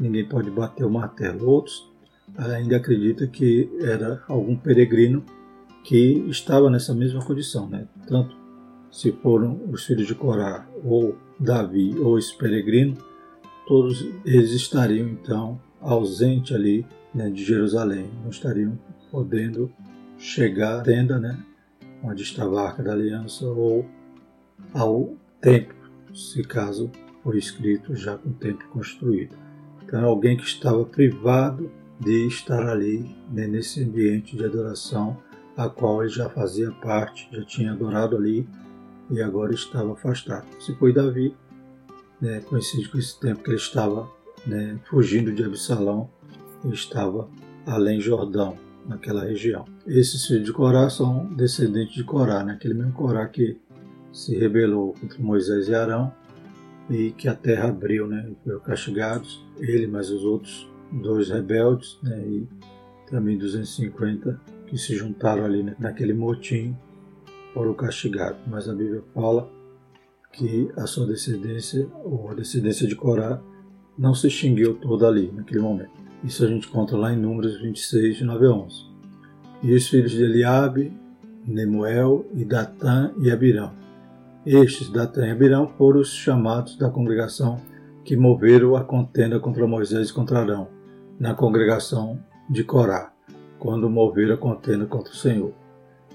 ninguém 0.00 0.26
pode 0.26 0.50
bater 0.50 0.86
o 0.86 0.90
martelo. 0.90 1.50
Outros 1.50 1.92
ainda 2.38 2.78
acreditam 2.78 3.28
que 3.28 3.68
era 3.82 4.24
algum 4.26 4.56
peregrino 4.56 5.22
que 5.84 6.24
estava 6.30 6.70
nessa 6.70 6.94
mesma 6.94 7.22
condição, 7.22 7.68
né? 7.68 7.86
tanto 8.08 8.34
se 8.90 9.12
foram 9.12 9.60
os 9.70 9.84
filhos 9.84 10.06
de 10.06 10.14
Corá 10.14 10.66
ou 10.82 11.14
Davi 11.38 11.94
ou 11.98 12.18
esse 12.18 12.34
peregrino, 12.38 12.96
todos 13.66 14.08
eles 14.24 14.52
estariam 14.52 15.08
então 15.08 15.60
ausentes 15.80 16.54
ali 16.54 16.86
né, 17.14 17.28
de 17.28 17.44
Jerusalém, 17.44 18.08
não 18.22 18.30
estariam 18.30 18.78
podendo 19.10 19.70
chegar 20.18 20.80
à 20.80 20.82
tenda, 20.82 21.18
né, 21.18 21.38
onde 22.02 22.22
estava 22.22 22.60
a 22.60 22.68
Arca 22.68 22.82
da 22.82 22.92
Aliança, 22.92 23.46
ou 23.46 23.84
ao 24.72 25.14
templo, 25.40 25.76
se 26.14 26.42
caso 26.42 26.90
foi 27.22 27.38
escrito 27.38 27.94
já 27.94 28.16
com 28.16 28.30
o 28.30 28.34
templo 28.34 28.68
construído. 28.68 29.36
Então 29.82 30.00
é 30.00 30.04
alguém 30.04 30.36
que 30.36 30.44
estava 30.44 30.84
privado 30.84 31.70
de 31.98 32.26
estar 32.26 32.68
ali 32.68 33.16
né, 33.30 33.46
nesse 33.46 33.82
ambiente 33.82 34.36
de 34.36 34.44
adoração 34.44 35.16
a 35.56 35.68
qual 35.68 36.02
ele 36.02 36.12
já 36.12 36.28
fazia 36.28 36.70
parte, 36.70 37.28
já 37.32 37.44
tinha 37.44 37.72
adorado 37.72 38.16
ali 38.16 38.46
e 39.10 39.22
agora 39.22 39.54
estava 39.54 39.92
afastado. 39.92 40.46
Se 40.60 40.74
foi 40.74 40.92
Davi, 40.92 41.34
né, 42.20 42.40
coincide 42.40 42.88
com 42.88 42.98
esse 42.98 43.18
tempo 43.18 43.42
que 43.42 43.50
ele 43.50 43.56
estava 43.56 44.10
né, 44.46 44.78
fugindo 44.88 45.32
de 45.32 45.44
Absalão 45.44 46.08
e 46.64 46.72
estava 46.72 47.28
além 47.66 48.00
Jordão, 48.00 48.56
naquela 48.86 49.24
região. 49.24 49.64
Esses 49.86 50.26
filhos 50.26 50.44
de 50.44 50.52
Corá 50.52 50.88
são 50.88 51.26
descendentes 51.34 51.94
de 51.94 52.04
Corá, 52.04 52.44
né, 52.44 52.52
aquele 52.52 52.74
mesmo 52.74 52.92
Corá 52.92 53.26
que 53.26 53.58
se 54.12 54.36
rebelou 54.36 54.94
contra 54.94 55.18
Moisés 55.22 55.68
e 55.68 55.74
Arão 55.74 56.12
e 56.88 57.10
que 57.10 57.28
a 57.28 57.34
terra 57.34 57.68
abriu, 57.68 58.06
né, 58.06 58.30
e 58.30 58.44
foram 58.44 58.60
castigados, 58.60 59.44
ele 59.58 59.86
mais 59.86 60.10
os 60.10 60.24
outros 60.24 60.68
dois 60.92 61.28
rebeldes 61.28 61.98
né, 62.02 62.18
e 62.26 62.48
também 63.10 63.36
250 63.36 64.40
que 64.66 64.78
se 64.78 64.96
juntaram 64.96 65.44
ali 65.44 65.74
naquele 65.78 66.12
motim 66.12 66.76
foram 67.52 67.74
castigados. 67.74 68.38
Mas 68.46 68.68
a 68.68 68.74
Bíblia 68.74 69.02
fala 69.14 69.50
que 70.36 70.70
a 70.76 70.86
sua 70.86 71.06
descendência, 71.06 71.88
ou 72.04 72.30
a 72.30 72.34
descendência 72.34 72.86
de 72.86 72.94
Corá, 72.94 73.40
não 73.98 74.14
se 74.14 74.26
extinguiu 74.28 74.74
toda 74.74 75.08
ali 75.08 75.32
naquele 75.34 75.60
momento. 75.60 75.90
Isso 76.22 76.44
a 76.44 76.48
gente 76.48 76.68
conta 76.68 76.96
lá 76.96 77.12
em 77.12 77.16
Números 77.16 77.60
26, 77.60 78.16
de 78.16 78.24
9 78.24 78.46
a 78.46 78.50
11. 78.50 78.74
E 79.62 79.74
os 79.74 79.88
filhos 79.88 80.10
de 80.10 80.22
Eliabe, 80.22 80.92
Nemuel 81.46 82.26
e 82.34 82.44
Datã 82.44 83.12
e 83.18 83.30
Abirão. 83.30 83.72
Estes, 84.44 84.90
Datã 84.90 85.26
e 85.26 85.30
Abirão, 85.30 85.72
foram 85.78 86.00
os 86.00 86.12
chamados 86.12 86.76
da 86.76 86.90
congregação 86.90 87.58
que 88.04 88.16
moveram 88.16 88.76
a 88.76 88.84
contenda 88.84 89.40
contra 89.40 89.66
Moisés 89.66 90.10
e 90.10 90.12
contra 90.12 90.40
Arão, 90.40 90.68
na 91.18 91.34
congregação 91.34 92.20
de 92.48 92.62
Corá, 92.62 93.12
quando 93.58 93.88
moveram 93.88 94.34
a 94.34 94.38
contenda 94.38 94.84
contra 94.86 95.12
o 95.12 95.16
Senhor. 95.16 95.52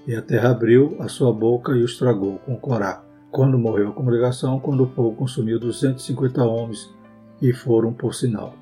E 0.06 0.14
a 0.14 0.22
terra 0.22 0.50
abriu 0.50 0.96
a 1.00 1.08
sua 1.08 1.32
boca 1.32 1.72
e 1.72 1.82
os 1.82 1.98
tragou 1.98 2.38
com 2.38 2.56
Corá. 2.56 3.04
Quando 3.32 3.58
morreu 3.58 3.88
a 3.88 3.92
congregação, 3.92 4.60
quando 4.60 4.84
o 4.84 4.88
fogo 4.88 5.16
consumiu 5.16 5.58
250 5.58 6.44
homens 6.44 6.94
e 7.40 7.50
foram 7.50 7.90
por 7.90 8.14
sinal. 8.14 8.54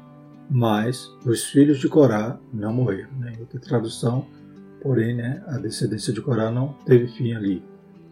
Mas 0.49 1.13
os 1.27 1.45
filhos 1.45 1.81
de 1.81 1.89
Corá 1.89 2.39
não 2.53 2.73
morreram. 2.73 3.11
Né? 3.19 3.33
Outra 3.41 3.59
tradução, 3.59 4.25
porém, 4.81 5.17
né, 5.17 5.43
a 5.49 5.59
descendência 5.59 6.13
de 6.13 6.21
Corá 6.21 6.53
não 6.53 6.75
teve 6.87 7.09
fim 7.09 7.35
ali, 7.35 7.65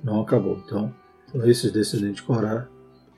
não 0.02 0.20
acabou. 0.20 0.60
Então, 0.66 0.92
então 1.28 1.46
esses 1.46 1.70
descendentes 1.70 2.16
de 2.16 2.22
Corá 2.24 2.66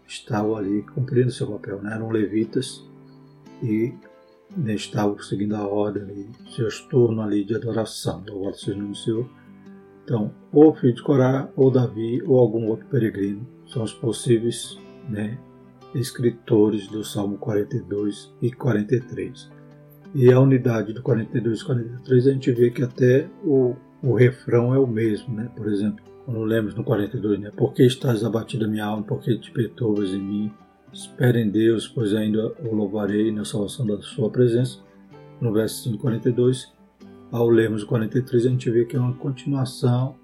estavam 0.06 0.54
ali 0.54 0.82
cumprindo 0.82 1.30
seu 1.30 1.46
papel, 1.46 1.80
né? 1.80 1.94
eram 1.94 2.10
levitas 2.10 2.84
e 3.62 3.94
né, 4.54 4.74
estavam 4.74 5.18
seguindo 5.18 5.56
a 5.56 5.66
ordem, 5.66 6.28
seus 6.54 6.80
turnos 6.80 7.24
ali 7.24 7.42
de 7.42 7.54
adoração, 7.54 8.22
louvado 8.28 8.58
seja 8.58 8.76
o 8.76 8.80
nome 8.80 8.90
do 8.90 8.98
Senhor. 8.98 9.39
Então, 10.10 10.34
ou 10.52 10.74
filho 10.74 10.92
de 10.92 11.02
Corá, 11.04 11.48
ou 11.54 11.70
Davi, 11.70 12.20
ou 12.26 12.36
algum 12.40 12.66
outro 12.66 12.84
peregrino, 12.86 13.46
são 13.64 13.84
os 13.84 13.94
possíveis 13.94 14.76
né, 15.08 15.38
escritores 15.94 16.88
do 16.88 17.04
Salmo 17.04 17.38
42 17.38 18.34
e 18.42 18.50
43. 18.50 19.48
E 20.12 20.32
a 20.32 20.40
unidade 20.40 20.92
do 20.92 21.00
42 21.00 21.60
e 21.60 21.64
43 21.64 22.26
a 22.26 22.32
gente 22.32 22.50
vê 22.50 22.72
que 22.72 22.82
até 22.82 23.28
o, 23.44 23.76
o 24.02 24.12
refrão 24.12 24.74
é 24.74 24.80
o 24.80 24.86
mesmo, 24.86 25.32
né? 25.32 25.48
Por 25.54 25.68
exemplo, 25.68 26.04
quando 26.24 26.42
lemos 26.42 26.74
no 26.74 26.82
42, 26.82 27.38
né? 27.38 27.52
Por 27.56 27.72
que 27.72 27.84
estás 27.84 28.24
abatida 28.24 28.66
minha 28.66 28.86
alma? 28.86 29.04
Por 29.04 29.20
que 29.20 29.38
te 29.38 29.52
perturbas 29.52 30.10
em 30.10 30.20
mim? 30.20 30.52
Espere 30.92 31.40
em 31.40 31.48
Deus, 31.48 31.86
pois 31.86 32.12
ainda 32.14 32.52
o 32.64 32.74
louvarei 32.74 33.30
na 33.30 33.44
salvação 33.44 33.86
da 33.86 34.00
sua 34.00 34.28
presença. 34.28 34.80
No 35.40 35.52
verso 35.52 35.96
42, 35.96 36.79
ao 37.30 37.48
lermos 37.48 37.82
o 37.82 37.86
43, 37.86 38.46
a 38.46 38.48
gente 38.50 38.70
vê 38.70 38.84
que 38.84 38.96
é 38.96 39.00
uma 39.00 39.14
continuação 39.14 40.16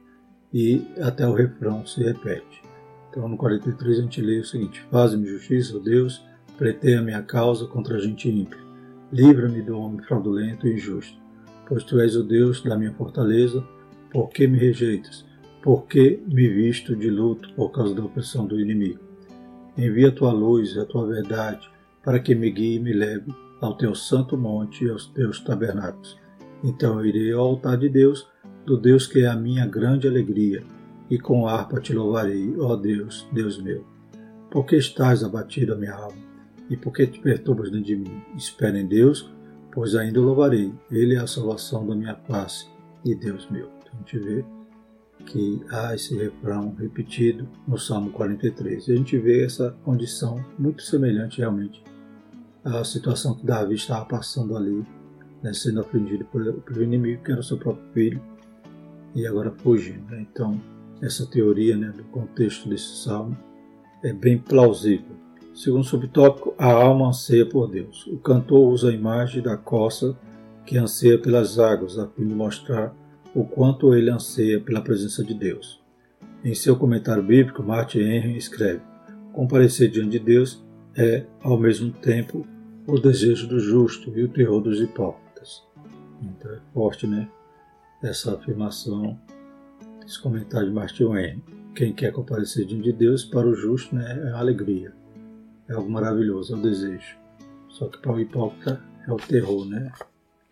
e 0.52 0.86
até 1.00 1.26
o 1.26 1.34
refrão 1.34 1.86
se 1.86 2.02
repete. 2.02 2.62
Então 3.10 3.28
no 3.28 3.36
43 3.36 3.98
a 3.98 4.02
gente 4.02 4.20
lê 4.20 4.38
o 4.38 4.44
seguinte: 4.44 4.84
Faz-me 4.90 5.26
justiça, 5.26 5.76
ó 5.76 5.80
Deus, 5.80 6.24
pleiteia 6.56 7.00
a 7.00 7.02
minha 7.02 7.22
causa 7.22 7.66
contra 7.66 7.96
a 7.96 8.00
gente 8.00 8.28
ímpia. 8.28 8.60
Livra-me 9.12 9.62
do 9.62 9.78
homem 9.78 10.02
fraudulento 10.02 10.66
e 10.66 10.74
injusto, 10.74 11.18
pois 11.68 11.84
tu 11.84 12.00
és 12.00 12.16
o 12.16 12.22
Deus 12.22 12.62
da 12.62 12.76
minha 12.76 12.92
fortaleza. 12.92 13.64
Por 14.10 14.28
que 14.30 14.46
me 14.46 14.58
rejeitas? 14.58 15.26
porque 15.66 16.22
me 16.28 16.48
visto 16.48 16.94
de 16.94 17.10
luto 17.10 17.52
por 17.54 17.70
causa 17.70 17.92
da 17.92 18.04
opressão 18.04 18.46
do 18.46 18.60
inimigo. 18.60 19.00
Envia 19.76 20.10
a 20.10 20.12
tua 20.12 20.30
luz 20.30 20.76
e 20.76 20.78
a 20.78 20.84
tua 20.84 21.08
verdade 21.08 21.68
para 22.04 22.20
que 22.20 22.36
me 22.36 22.52
guie 22.52 22.76
e 22.76 22.78
me 22.78 22.92
leve 22.92 23.34
ao 23.60 23.76
teu 23.76 23.92
santo 23.92 24.38
monte 24.38 24.84
e 24.84 24.90
aos 24.90 25.06
teus 25.08 25.40
tabernáculos. 25.40 26.16
Então 26.62 27.00
eu 27.00 27.06
irei 27.06 27.32
ao 27.32 27.40
altar 27.40 27.76
de 27.78 27.88
Deus, 27.88 28.28
do 28.64 28.76
Deus 28.76 29.06
que 29.06 29.20
é 29.20 29.26
a 29.26 29.36
minha 29.36 29.66
grande 29.66 30.08
alegria, 30.08 30.64
e 31.08 31.18
com 31.18 31.46
harpa 31.46 31.80
te 31.80 31.92
louvarei, 31.92 32.54
ó 32.58 32.74
Deus, 32.76 33.26
Deus 33.32 33.62
meu. 33.62 33.84
Porque 34.50 34.76
estás 34.76 35.22
abatido 35.22 35.74
a 35.74 35.76
minha 35.76 35.94
alma, 35.94 36.18
e 36.68 36.76
porque 36.76 37.06
te 37.06 37.20
perturbas 37.20 37.70
dentro 37.70 37.86
de 37.86 37.96
mim? 37.96 38.22
Espera 38.36 38.78
em 38.78 38.86
Deus, 38.86 39.30
pois 39.72 39.94
ainda 39.94 40.20
o 40.20 40.24
louvarei. 40.24 40.72
Ele 40.90 41.14
é 41.14 41.18
a 41.18 41.26
salvação 41.26 41.86
da 41.86 41.94
minha 41.94 42.16
face 42.26 42.66
e 43.04 43.14
Deus 43.14 43.48
meu. 43.50 43.70
Então 43.80 43.92
a 43.94 43.96
gente 43.98 44.18
vê 44.18 44.44
que 45.26 45.60
há 45.70 45.94
esse 45.94 46.16
refrão 46.16 46.74
repetido 46.78 47.48
no 47.66 47.78
Salmo 47.78 48.10
43. 48.10 48.88
E 48.88 48.92
a 48.92 48.96
gente 48.96 49.18
vê 49.18 49.44
essa 49.44 49.76
condição 49.84 50.44
muito 50.58 50.82
semelhante 50.82 51.38
realmente 51.38 51.82
à 52.64 52.82
situação 52.82 53.34
que 53.34 53.46
Davi 53.46 53.74
estava 53.74 54.04
passando 54.04 54.56
ali, 54.56 54.84
né, 55.42 55.52
sendo 55.52 55.80
ofendido 55.80 56.24
pelo 56.24 56.82
inimigo, 56.82 57.22
que 57.22 57.32
era 57.32 57.40
o 57.40 57.44
seu 57.44 57.56
próprio 57.56 57.84
filho, 57.92 58.22
e 59.14 59.26
agora 59.26 59.50
fugindo. 59.50 60.10
Né? 60.10 60.26
Então, 60.30 60.60
essa 61.00 61.26
teoria 61.26 61.76
né, 61.76 61.88
do 61.88 62.04
contexto 62.04 62.68
desse 62.68 63.02
salmo 63.02 63.36
é 64.02 64.12
bem 64.12 64.38
plausível. 64.38 65.16
Segundo 65.54 65.84
subtópico, 65.84 66.54
a 66.58 66.70
alma 66.70 67.08
anseia 67.08 67.46
por 67.46 67.68
Deus. 67.68 68.06
O 68.08 68.18
cantor 68.18 68.70
usa 68.70 68.90
a 68.90 68.94
imagem 68.94 69.42
da 69.42 69.56
coça 69.56 70.16
que 70.66 70.76
anseia 70.76 71.18
pelas 71.18 71.58
águas, 71.58 71.98
a 71.98 72.06
fim 72.08 72.26
de 72.26 72.34
mostrar 72.34 72.94
o 73.34 73.44
quanto 73.44 73.94
ele 73.94 74.10
anseia 74.10 74.60
pela 74.60 74.82
presença 74.82 75.24
de 75.24 75.32
Deus. 75.32 75.80
Em 76.44 76.54
seu 76.54 76.76
comentário 76.76 77.22
bíblico, 77.22 77.62
Martin 77.62 78.00
Henry 78.00 78.36
escreve: 78.36 78.80
Comparecer 79.32 79.90
diante 79.90 80.10
de 80.10 80.18
Deus 80.18 80.64
é, 80.94 81.24
ao 81.42 81.58
mesmo 81.58 81.90
tempo, 81.90 82.46
o 82.86 82.98
desejo 82.98 83.48
do 83.48 83.58
justo 83.58 84.12
e 84.16 84.22
o 84.22 84.28
terror 84.28 84.60
dos 84.60 84.80
hipócritas. 84.80 85.25
Então 86.22 86.52
é 86.52 86.60
forte, 86.72 87.06
né? 87.06 87.28
Essa 88.02 88.34
afirmação, 88.34 89.18
esse 90.04 90.20
comentário 90.20 90.68
de 90.68 90.74
Martin 90.74 91.04
Henry. 91.04 91.42
Quem 91.74 91.92
quer 91.92 92.12
comparecer 92.12 92.64
diante 92.64 92.84
de 92.84 92.92
Deus, 92.92 93.24
para 93.24 93.46
o 93.46 93.54
justo, 93.54 93.94
né, 93.94 94.18
é 94.28 94.30
uma 94.30 94.38
alegria, 94.38 94.94
é 95.68 95.74
algo 95.74 95.90
maravilhoso, 95.90 96.54
é 96.54 96.56
o 96.56 96.62
desejo. 96.62 97.18
Só 97.68 97.88
que 97.88 97.98
para 97.98 98.12
o 98.12 98.20
hipócrita 98.20 98.82
é 99.06 99.12
o 99.12 99.16
terror, 99.16 99.66
né? 99.66 99.92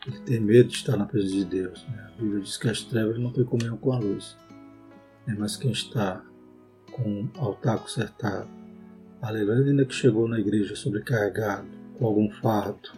Ele 0.06 0.18
tem 0.21 0.38
medo 0.38 0.68
de 0.68 0.75
estar 0.75 0.99
na 0.99 1.06
presença 1.06 1.37
de 1.37 1.44
Deus. 1.47 1.87
Né? 1.88 2.11
A 2.12 2.21
Bíblia 2.21 2.40
diz 2.40 2.59
que 2.59 2.68
as 2.68 2.83
trevas 2.83 3.18
não 3.18 3.33
têm 3.33 3.44
comunhão 3.44 3.78
com 3.78 3.92
a 3.92 3.99
luz. 3.99 4.37
Né? 5.26 5.35
Mas 5.38 5.56
quem 5.56 5.73
está 5.73 6.23
com 6.92 7.23
o 7.25 7.40
altar 7.40 7.78
consertado, 7.78 8.49
aleluia, 9.23 9.64
ainda 9.64 9.87
que 9.87 9.94
chegou 9.94 10.28
na 10.28 10.38
igreja 10.38 10.76
sobrecarregado, 10.76 11.66
com 11.99 12.06
algum 12.06 12.28
fardo, 12.30 12.90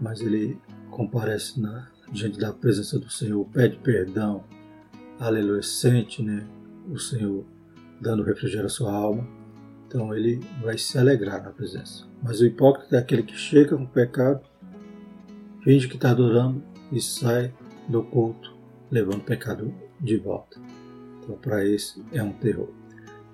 mas 0.00 0.20
ele 0.20 0.58
comparece 0.94 1.60
na, 1.60 1.88
diante 2.10 2.38
da 2.38 2.52
presença 2.52 2.98
do 2.98 3.10
Senhor, 3.10 3.44
pede 3.46 3.76
perdão, 3.76 4.44
aleluia, 5.18 5.62
sente 5.62 6.22
né, 6.22 6.46
o 6.88 6.98
Senhor 6.98 7.44
dando 8.00 8.22
refrigério 8.22 8.66
à 8.66 8.70
sua 8.70 8.92
alma, 8.92 9.26
então 9.86 10.14
ele 10.14 10.40
vai 10.62 10.78
se 10.78 10.96
alegrar 10.98 11.42
na 11.42 11.50
presença. 11.50 12.04
Mas 12.22 12.40
o 12.40 12.46
hipócrita 12.46 12.96
é 12.96 12.98
aquele 12.98 13.22
que 13.22 13.36
chega 13.36 13.76
com 13.76 13.84
o 13.84 13.88
pecado 13.88 14.40
finge 15.64 15.88
que 15.88 15.96
está 15.96 16.10
adorando 16.10 16.62
e 16.92 17.00
sai 17.00 17.52
do 17.88 18.02
culto 18.02 18.54
levando 18.90 19.16
o 19.16 19.24
pecado 19.24 19.74
de 19.98 20.16
volta. 20.18 20.60
Então, 21.22 21.36
para 21.36 21.64
esse 21.64 22.04
é 22.12 22.22
um 22.22 22.32
terror. 22.32 22.68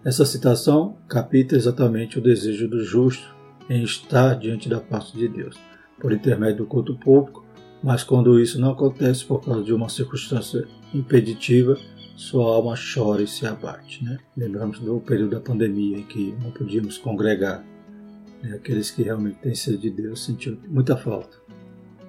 Essa 0.05 0.25
citação 0.25 0.97
capta 1.09 1.57
exatamente 1.57 2.19
o 2.19 2.23
desejo 2.23 2.69
do 2.69 2.83
justo 2.83 3.35
em 3.69 3.83
estar 3.83 4.35
diante 4.39 4.69
da 4.69 4.81
face 4.81 5.17
de 5.17 5.29
Deus, 5.29 5.59
por 6.01 6.13
intermédio 6.13 6.59
do 6.59 6.67
culto 6.67 6.97
público, 6.97 7.45
mas 7.83 8.05
quando 8.05 8.39
isso 8.39 8.61
não 8.61 8.73
acontece 8.73 9.25
por 9.25 9.43
causa 9.43 9.63
de 9.63 9.73
uma 9.73 9.89
circunstância 9.89 10.67
impeditiva, 10.93 11.77
sua 12.17 12.55
alma 12.55 12.75
chora 12.77 13.23
e 13.23 13.27
se 13.27 13.47
abate. 13.47 14.05
Né? 14.05 14.19
Lembramos 14.37 14.79
do 14.79 15.01
período 15.01 15.31
da 15.31 15.41
pandemia 15.41 15.99
em 15.99 16.03
que 16.03 16.35
não 16.43 16.51
podíamos 16.51 16.99
congregar. 16.99 17.65
Né? 18.43 18.55
Aqueles 18.55 18.91
que 18.91 19.03
realmente 19.03 19.39
têm 19.39 19.55
sede 19.55 19.79
de 19.79 19.91
Deus 19.91 20.25
sentiram 20.25 20.59
muita 20.69 20.97
falta. 20.97 21.39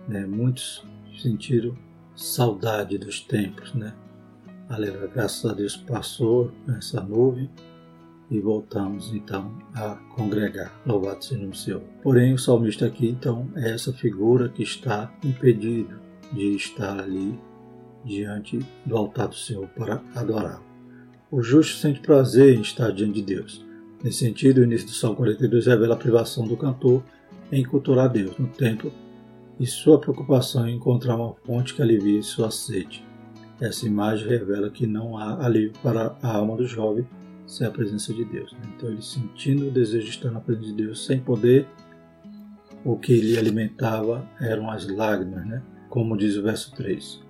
Né? 0.07 0.25
Muitos 0.25 0.83
sentiram 1.21 1.77
saudade 2.15 2.97
dos 2.97 3.21
tempos, 3.21 3.73
né? 3.73 3.93
Aleluia, 4.67 5.07
graças 5.07 5.49
a 5.49 5.53
Deus 5.53 5.75
passou 5.75 6.51
essa 6.77 7.01
nuvem 7.01 7.49
e 8.31 8.39
voltamos 8.39 9.13
então 9.13 9.51
a 9.75 9.95
congregar. 10.15 10.73
Louvado 10.85 11.23
seja 11.23 11.45
o 11.45 11.53
Senhor. 11.53 11.81
Porém, 12.01 12.33
o 12.33 12.39
salmista 12.39 12.85
aqui 12.85 13.09
então 13.09 13.50
é 13.57 13.71
essa 13.71 13.91
figura 13.91 14.47
que 14.47 14.63
está 14.63 15.13
impedido 15.21 16.00
de 16.31 16.55
estar 16.55 16.97
ali 16.97 17.38
diante 18.05 18.57
do 18.85 18.95
altar 18.95 19.27
do 19.27 19.35
Senhor 19.35 19.67
para 19.67 20.01
adorar. 20.15 20.61
O 21.29 21.41
justo 21.41 21.77
sente 21.77 22.00
prazer 22.00 22.55
em 22.55 22.61
estar 22.61 22.91
diante 22.91 23.21
de 23.21 23.35
Deus. 23.35 23.65
Nesse 24.01 24.19
sentido, 24.19 24.59
o 24.59 24.63
início 24.63 24.88
do 24.88 24.93
Salmo 24.93 25.17
42 25.17 25.67
revela 25.67 25.93
a 25.93 25.97
privação 25.97 26.47
do 26.47 26.57
cantor 26.57 27.03
em 27.51 27.63
cultuar 27.63 28.09
Deus 28.09 28.38
no 28.38 28.47
templo 28.47 28.91
e 29.59 29.67
sua 29.67 30.00
preocupação 30.00 30.67
em 30.67 30.75
encontrar 30.75 31.15
uma 31.17 31.35
fonte 31.45 31.75
que 31.75 31.81
alivie 31.81 32.23
sua 32.23 32.50
sede. 32.50 33.05
Essa 33.59 33.85
imagem 33.85 34.27
revela 34.27 34.71
que 34.71 34.88
não 34.88 35.17
há 35.17 35.45
alívio 35.45 35.73
para 35.83 36.17
a 36.23 36.38
alma 36.38 36.55
do 36.55 36.65
jovem 36.65 37.05
sem 37.51 37.67
a 37.67 37.72
presença 37.72 38.13
de 38.13 38.24
Deus. 38.24 38.53
Né? 38.53 38.60
Então, 38.75 38.89
ele 38.89 39.01
sentindo 39.01 39.67
o 39.67 39.72
desejo 39.72 40.05
de 40.05 40.12
estar 40.12 40.31
na 40.31 40.39
presença 40.39 40.67
de 40.67 40.74
Deus 40.74 41.05
sem 41.05 41.20
poder, 41.20 41.67
o 42.86 42.98
que 42.98 43.13
lhe 43.13 43.38
alimentava 43.38 44.25
eram 44.39 44.72
as 44.72 44.88
lágrimas, 44.88 45.46
né? 45.46 45.62
como 45.89 46.17
diz 46.17 46.38
o 46.38 46.43
verso 46.43 46.74
3. 46.75 47.22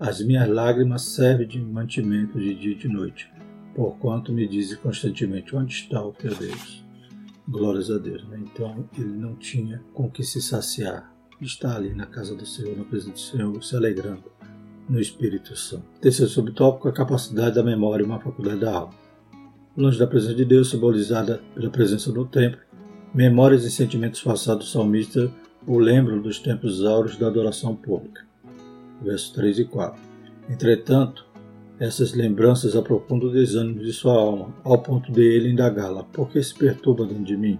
As 0.00 0.22
minhas 0.22 0.48
lágrimas 0.48 1.02
servem 1.02 1.46
de 1.46 1.60
mantimento 1.60 2.38
de 2.38 2.54
dia 2.54 2.72
e 2.72 2.78
de 2.78 2.88
noite, 2.88 3.30
porquanto 3.74 4.32
me 4.32 4.48
dizem 4.48 4.78
constantemente: 4.78 5.54
Onde 5.54 5.72
está 5.72 6.02
o 6.02 6.12
teu 6.12 6.34
Deus? 6.34 6.84
Glórias 7.48 7.90
a 7.90 7.98
Deus. 7.98 8.26
Né? 8.28 8.40
Então, 8.42 8.88
ele 8.98 9.16
não 9.16 9.36
tinha 9.36 9.82
com 9.94 10.10
que 10.10 10.22
se 10.22 10.42
saciar 10.42 11.14
estar 11.40 11.76
ali 11.76 11.94
na 11.94 12.06
casa 12.06 12.34
do 12.34 12.46
Senhor, 12.46 12.76
na 12.76 12.84
presença 12.84 13.12
do 13.12 13.18
Senhor, 13.18 13.62
se 13.62 13.76
alegrando 13.76 14.24
no 14.88 14.98
Espírito 14.98 15.54
Santo. 15.54 15.84
Terceiro 16.00 16.30
subtópico, 16.30 16.88
a 16.88 16.92
capacidade 16.92 17.54
da 17.54 17.62
memória 17.62 18.02
e 18.02 18.06
uma 18.06 18.20
faculdade 18.20 18.60
da 18.60 18.72
alma 18.72 19.05
longe 19.76 19.98
da 19.98 20.06
presença 20.06 20.34
de 20.34 20.44
Deus, 20.44 20.70
simbolizada 20.70 21.40
pela 21.54 21.70
presença 21.70 22.10
no 22.10 22.24
templo, 22.24 22.60
memórias 23.12 23.64
e 23.64 23.70
sentimentos 23.70 24.22
passados 24.22 24.66
do 24.66 24.70
salmista 24.70 25.30
o 25.66 25.78
lembram 25.78 26.20
dos 26.20 26.38
tempos 26.38 26.84
áureos 26.84 27.16
da 27.16 27.26
adoração 27.26 27.76
pública. 27.76 28.24
Versos 29.02 29.30
3 29.30 29.58
e 29.58 29.64
4. 29.64 30.00
Entretanto, 30.48 31.26
essas 31.78 32.14
lembranças 32.14 32.74
aprofundam 32.74 33.28
o 33.28 33.32
desânimo 33.32 33.80
de 33.80 33.92
sua 33.92 34.14
alma, 34.14 34.54
ao 34.64 34.78
ponto 34.78 35.12
de 35.12 35.20
ele 35.20 35.50
indagá-la: 35.50 36.04
Por 36.04 36.30
que 36.30 36.42
se 36.42 36.54
perturba 36.54 37.04
dentro 37.04 37.24
de 37.24 37.36
mim? 37.36 37.58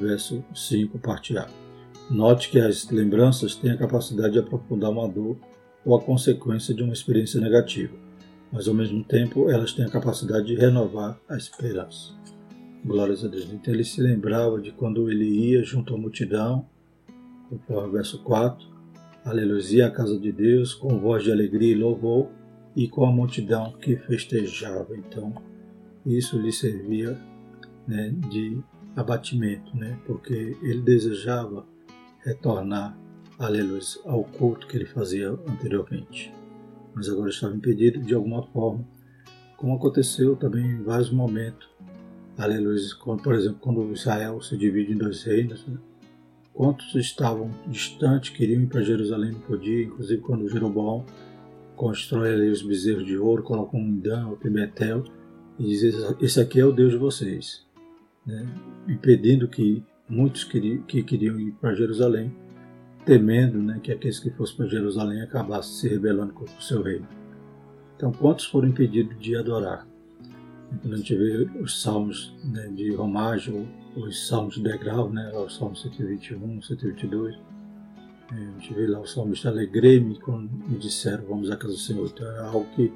Verso 0.00 0.42
5, 0.54 0.98
parte 1.00 1.36
A. 1.36 1.46
Note 2.10 2.48
que 2.48 2.58
as 2.58 2.88
lembranças 2.90 3.54
têm 3.54 3.72
a 3.72 3.76
capacidade 3.76 4.32
de 4.32 4.38
aprofundar 4.38 4.90
uma 4.90 5.06
dor 5.06 5.36
ou 5.84 5.96
a 5.96 6.00
consequência 6.00 6.74
de 6.74 6.82
uma 6.82 6.92
experiência 6.92 7.40
negativa 7.40 8.09
mas 8.52 8.66
ao 8.66 8.74
mesmo 8.74 9.04
tempo 9.04 9.48
elas 9.48 9.72
têm 9.72 9.84
a 9.84 9.90
capacidade 9.90 10.46
de 10.46 10.56
renovar 10.56 11.18
a 11.28 11.36
esperança. 11.36 12.12
Glórias 12.84 13.24
a 13.24 13.28
Deus. 13.28 13.48
Então 13.52 13.72
ele 13.72 13.84
se 13.84 14.00
lembrava 14.00 14.60
de 14.60 14.72
quando 14.72 15.10
ele 15.10 15.24
ia 15.24 15.62
junto 15.62 15.94
à 15.94 15.98
multidão, 15.98 16.66
conforme 17.48 17.88
o 17.88 17.92
verso 17.92 18.22
4, 18.22 18.66
aleluia, 19.24 19.86
a 19.86 19.90
casa 19.90 20.18
de 20.18 20.32
Deus, 20.32 20.74
com 20.74 20.98
voz 20.98 21.22
de 21.22 21.30
alegria 21.30 21.72
e 21.72 21.78
louvor, 21.78 22.28
e 22.74 22.88
com 22.88 23.04
a 23.04 23.12
multidão 23.12 23.72
que 23.72 23.96
festejava. 23.96 24.96
Então, 24.96 25.34
isso 26.06 26.38
lhe 26.38 26.52
servia 26.52 27.18
né, 27.86 28.10
de 28.30 28.62
abatimento, 28.96 29.76
né, 29.76 29.98
porque 30.06 30.56
ele 30.62 30.80
desejava 30.80 31.66
retornar, 32.24 32.96
aleluia, 33.38 33.80
ao 34.04 34.24
culto 34.24 34.66
que 34.66 34.76
ele 34.76 34.86
fazia 34.86 35.30
anteriormente 35.30 36.39
mas 36.94 37.08
agora 37.08 37.30
estava 37.30 37.54
impedido 37.54 38.00
de 38.00 38.14
alguma 38.14 38.42
forma, 38.48 38.84
como 39.56 39.74
aconteceu 39.74 40.36
também 40.36 40.64
em 40.64 40.82
vários 40.82 41.10
momentos. 41.10 41.68
Aleluia. 42.36 42.80
Por 43.22 43.34
exemplo, 43.34 43.58
quando 43.60 43.92
Israel 43.92 44.40
se 44.40 44.56
divide 44.56 44.92
em 44.92 44.96
dois 44.96 45.22
reinos, 45.22 45.66
né? 45.66 45.76
quantos 46.54 46.94
estavam 46.94 47.50
distantes, 47.66 48.30
queriam 48.30 48.62
ir 48.62 48.66
para 48.66 48.82
Jerusalém, 48.82 49.32
não 49.32 49.40
podiam, 49.40 49.82
inclusive 49.82 50.22
quando 50.22 50.48
Jeroboão 50.48 51.04
constrói 51.76 52.32
ali 52.32 52.48
os 52.50 52.62
bezerros 52.62 53.06
de 53.06 53.16
ouro, 53.16 53.42
coloca 53.42 53.76
um 53.76 53.98
Dan, 53.98 54.28
outro 54.28 54.48
em 54.48 54.52
Betel, 54.52 55.04
e 55.58 55.64
diz: 55.64 55.82
Esse 56.20 56.40
aqui 56.40 56.60
é 56.60 56.64
o 56.64 56.72
Deus 56.72 56.92
de 56.92 56.98
vocês, 56.98 57.66
né? 58.26 58.46
impedindo 58.88 59.48
que 59.48 59.82
muitos 60.08 60.44
que 60.44 61.02
queriam 61.02 61.38
ir 61.38 61.52
para 61.52 61.74
Jerusalém 61.74 62.34
temendo 63.04 63.58
né, 63.58 63.80
que 63.82 63.92
aqueles 63.92 64.18
que 64.18 64.30
fossem 64.30 64.56
para 64.56 64.66
Jerusalém 64.66 65.22
acabassem 65.22 65.74
se 65.74 65.88
rebelando 65.88 66.32
contra 66.32 66.56
o 66.56 66.62
seu 66.62 66.82
reino. 66.82 67.06
Então, 67.96 68.12
quantos 68.12 68.46
foram 68.46 68.68
impedidos 68.68 69.18
de 69.18 69.36
adorar? 69.36 69.86
Quando 70.82 70.94
a 70.94 70.96
gente 70.96 71.16
vê 71.16 71.50
os 71.60 71.82
salmos 71.82 72.34
né, 72.44 72.68
de 72.68 72.94
romagem, 72.94 73.68
os 73.96 74.26
salmos 74.26 74.54
de 74.54 74.62
degrau, 74.62 75.10
né, 75.10 75.30
lá 75.32 75.42
o 75.42 75.50
salmo 75.50 75.76
121, 75.76 76.62
122, 76.62 77.36
a 78.30 78.34
gente 78.36 78.74
vê 78.74 78.86
lá 78.86 79.00
o 79.00 79.06
salmista 79.06 79.48
alegrei-me 79.48 80.18
quando 80.20 80.48
me 80.50 80.78
disseram 80.78 81.24
vamos 81.24 81.50
à 81.50 81.56
casa 81.56 81.74
do 81.74 81.80
Senhor. 81.80 82.06
Então 82.06 82.30
é 82.30 82.38
algo 82.38 82.66
que 82.76 82.92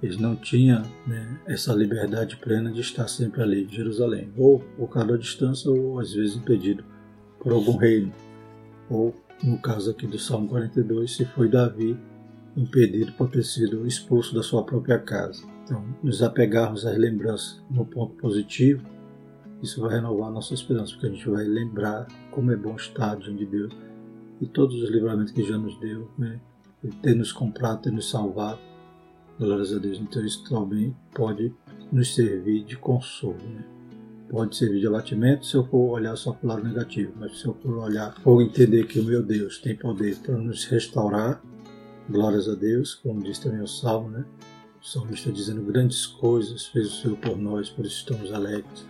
eles 0.00 0.16
não 0.16 0.36
tinham 0.36 0.82
né, 1.04 1.40
essa 1.46 1.74
liberdade 1.74 2.36
plena 2.36 2.70
de 2.70 2.80
estar 2.80 3.08
sempre 3.08 3.42
ali 3.42 3.64
em 3.64 3.68
Jerusalém, 3.68 4.32
ou 4.36 4.60
por 4.60 4.88
causa 4.88 5.08
da 5.08 5.16
distância, 5.16 5.68
ou 5.68 5.98
às 5.98 6.12
vezes 6.12 6.36
impedido 6.36 6.84
por 7.40 7.52
algum 7.52 7.76
reino, 7.76 8.12
ou 8.88 9.12
no 9.42 9.58
caso 9.58 9.90
aqui 9.90 10.06
do 10.06 10.18
Salmo 10.18 10.48
42, 10.48 11.16
se 11.16 11.24
foi 11.24 11.48
Davi 11.48 11.98
impedido 12.56 13.12
por 13.12 13.30
ter 13.30 13.44
sido 13.44 13.86
expulso 13.86 14.34
da 14.34 14.42
sua 14.42 14.64
própria 14.64 14.98
casa. 14.98 15.44
Então, 15.64 15.84
nos 16.02 16.22
apegarmos 16.22 16.86
às 16.86 16.96
lembranças 16.96 17.62
no 17.70 17.84
ponto 17.84 18.14
positivo, 18.16 18.82
isso 19.62 19.80
vai 19.80 19.96
renovar 19.96 20.28
a 20.28 20.32
nossa 20.32 20.54
esperança, 20.54 20.92
porque 20.92 21.06
a 21.06 21.10
gente 21.10 21.28
vai 21.28 21.44
lembrar 21.44 22.06
como 22.30 22.50
é 22.50 22.56
bom 22.56 22.74
estar 22.76 23.16
diante 23.16 23.44
de 23.44 23.46
Deus 23.46 23.76
e 24.40 24.46
todos 24.46 24.80
os 24.82 24.90
livramentos 24.90 25.32
que 25.32 25.42
já 25.42 25.58
nos 25.58 25.78
deu, 25.78 26.10
né? 26.16 26.40
Ele 26.82 26.94
ter 27.02 27.14
nos 27.14 27.32
comprado, 27.32 27.82
ter 27.82 27.92
nos 27.92 28.08
salvado. 28.08 28.60
Glórias 29.38 29.72
a 29.72 29.78
Deus. 29.78 29.98
Então, 29.98 30.24
isso 30.24 30.44
também 30.44 30.96
pode 31.14 31.52
nos 31.90 32.14
servir 32.14 32.64
de 32.64 32.76
consolo. 32.76 33.36
Né? 33.36 33.64
Pode 34.28 34.56
servir 34.56 34.80
de 34.80 34.86
abatimento 34.86 35.46
se 35.46 35.56
eu 35.56 35.64
for 35.66 35.90
olhar 35.90 36.16
só 36.16 36.32
para 36.32 36.44
o 36.44 36.48
lado 36.48 36.64
negativo, 36.64 37.12
mas 37.18 37.38
se 37.38 37.46
eu 37.46 37.54
for 37.54 37.78
olhar, 37.78 38.14
for 38.22 38.40
entender 38.42 38.86
que 38.86 39.00
o 39.00 39.04
meu 39.04 39.22
Deus 39.22 39.58
tem 39.58 39.74
poder 39.74 40.16
para 40.16 40.36
nos 40.36 40.64
restaurar, 40.64 41.42
glórias 42.08 42.48
a 42.48 42.54
Deus, 42.54 42.94
como 42.94 43.22
diz 43.22 43.38
também 43.38 43.60
o 43.60 43.68
Salmo, 43.68 44.10
né? 44.10 44.24
O 44.80 44.86
Salmo 44.86 45.12
está 45.12 45.30
dizendo 45.30 45.62
grandes 45.62 46.06
coisas 46.06 46.66
fez 46.66 46.86
o 46.86 47.02
Senhor 47.02 47.16
por 47.16 47.36
nós, 47.36 47.68
por 47.68 47.84
isso 47.84 47.98
estamos 47.98 48.32
alegres. 48.32 48.86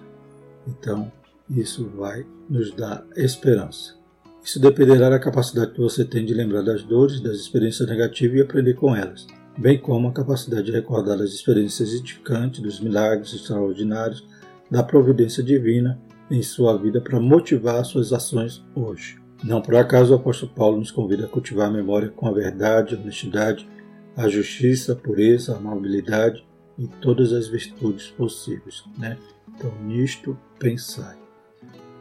Então, 0.67 1.11
isso 1.49 1.89
vai 1.97 2.27
nos 2.49 2.73
dar 2.73 3.07
esperança. 3.17 3.97
Isso 4.45 4.61
dependerá 4.61 5.11
da 5.11 5.19
capacidade 5.19 5.73
que 5.73 5.81
você 5.81 6.05
tem 6.05 6.25
de 6.25 6.35
lembrar 6.35 6.63
das 6.63 6.83
dores, 6.83 7.21
das 7.21 7.37
experiências 7.37 7.89
negativas 7.89 8.39
e 8.39 8.43
aprender 8.43 8.75
com 8.75 8.95
elas, 8.95 9.27
bem 9.57 9.79
como 9.79 10.09
a 10.09 10.13
capacidade 10.13 10.67
de 10.67 10.73
recordar 10.73 11.21
as 11.21 11.31
experiências 11.31 11.93
edificantes, 11.93 12.61
dos 12.61 12.81
milagres 12.81 13.33
extraordinários 13.33 14.25
da 14.71 14.83
providência 14.83 15.43
divina 15.43 16.01
em 16.31 16.43
sua 16.43 16.77
vida 16.77 17.01
para 17.01 17.21
motivar 17.21 17.85
suas 17.85 18.13
ações 18.13 18.65
hoje. 18.75 19.19
Não 19.43 19.63
por 19.63 19.77
acaso 19.77 20.13
o 20.13 20.17
apóstolo 20.17 20.53
Paulo 20.53 20.79
nos 20.79 20.91
convida 20.91 21.25
a 21.25 21.29
cultivar 21.29 21.69
a 21.69 21.73
memória 21.73 22.09
com 22.09 22.27
a 22.27 22.33
verdade, 22.33 22.95
a 22.95 22.99
honestidade, 22.99 23.69
a 24.17 24.29
justiça, 24.29 24.93
a 24.93 24.97
pureza, 24.97 25.55
a 25.55 25.59
amabilidade 25.59 26.45
e 26.77 26.87
todas 26.87 27.33
as 27.33 27.49
virtudes 27.49 28.09
possíveis. 28.11 28.85
Né? 28.99 29.17
Então, 29.55 29.73
nisto 29.83 30.37
pensai. 30.59 31.17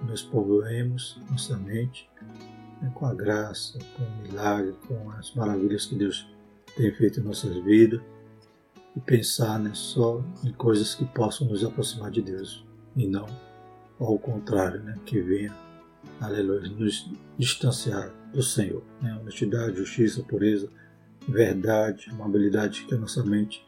Nós 0.07 0.21
povoemos 0.21 1.19
nossa 1.29 1.57
mente 1.57 2.09
né, 2.81 2.91
com 2.93 3.05
a 3.05 3.13
graça, 3.13 3.79
com 3.95 4.03
o 4.03 4.27
milagre, 4.27 4.75
com 4.87 5.09
as 5.11 5.33
maravilhas 5.33 5.85
que 5.85 5.95
Deus 5.95 6.27
tem 6.75 6.91
feito 6.91 7.19
em 7.19 7.23
nossas 7.23 7.55
vidas 7.63 8.01
e 8.97 8.99
pensar 8.99 9.59
né, 9.59 9.69
só 9.75 10.23
em 10.43 10.51
coisas 10.51 10.95
que 10.95 11.05
possam 11.05 11.47
nos 11.47 11.63
aproximar 11.63 12.09
de 12.09 12.21
Deus 12.21 12.65
e 12.95 13.07
não 13.07 13.27
ao 13.99 14.17
contrário, 14.17 14.81
né, 14.81 14.95
que 15.05 15.19
venha, 15.19 15.55
aleluia, 16.19 16.69
nos 16.69 17.09
distanciar 17.37 18.13
do 18.33 18.43
Senhor. 18.43 18.83
Né? 19.01 19.15
Honestidade, 19.19 19.77
justiça, 19.77 20.21
pureza, 20.23 20.69
verdade, 21.27 22.09
amabilidade, 22.11 22.85
que 22.85 22.93
a 22.93 22.97
nossa 22.97 23.23
mente 23.23 23.65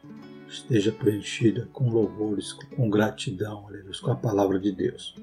esteja 0.47 0.91
preenchida 0.91 1.67
com 1.73 1.89
louvores, 1.89 2.53
com 2.75 2.89
gratidão, 2.89 3.67
aleluia, 3.67 3.91
com 4.01 4.11
a 4.11 4.15
palavra 4.15 4.59
de 4.59 4.71
Deus. 4.71 5.15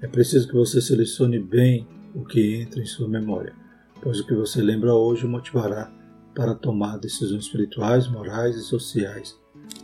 É 0.00 0.06
preciso 0.06 0.48
que 0.48 0.54
você 0.54 0.80
selecione 0.80 1.38
bem 1.38 1.86
o 2.14 2.24
que 2.24 2.56
entra 2.56 2.80
em 2.80 2.86
sua 2.86 3.08
memória, 3.08 3.54
pois 4.02 4.20
o 4.20 4.26
que 4.26 4.34
você 4.34 4.60
lembra 4.60 4.94
hoje 4.94 5.26
motivará 5.26 5.92
para 6.34 6.54
tomar 6.54 6.98
decisões 6.98 7.44
espirituais, 7.44 8.08
morais 8.08 8.56
e 8.56 8.62
sociais 8.62 9.38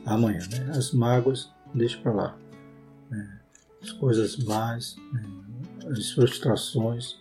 amanhã. 0.05 0.41
Né? 0.51 0.71
As 0.71 0.93
mágoas, 0.93 1.51
deixe 1.75 1.97
para 1.99 2.13
lá. 2.13 2.39
Né? 3.11 3.41
As 3.83 3.93
coisas 3.93 4.37
mais, 4.39 4.97
né? 5.13 5.23
as 5.91 6.11
frustrações, 6.13 7.17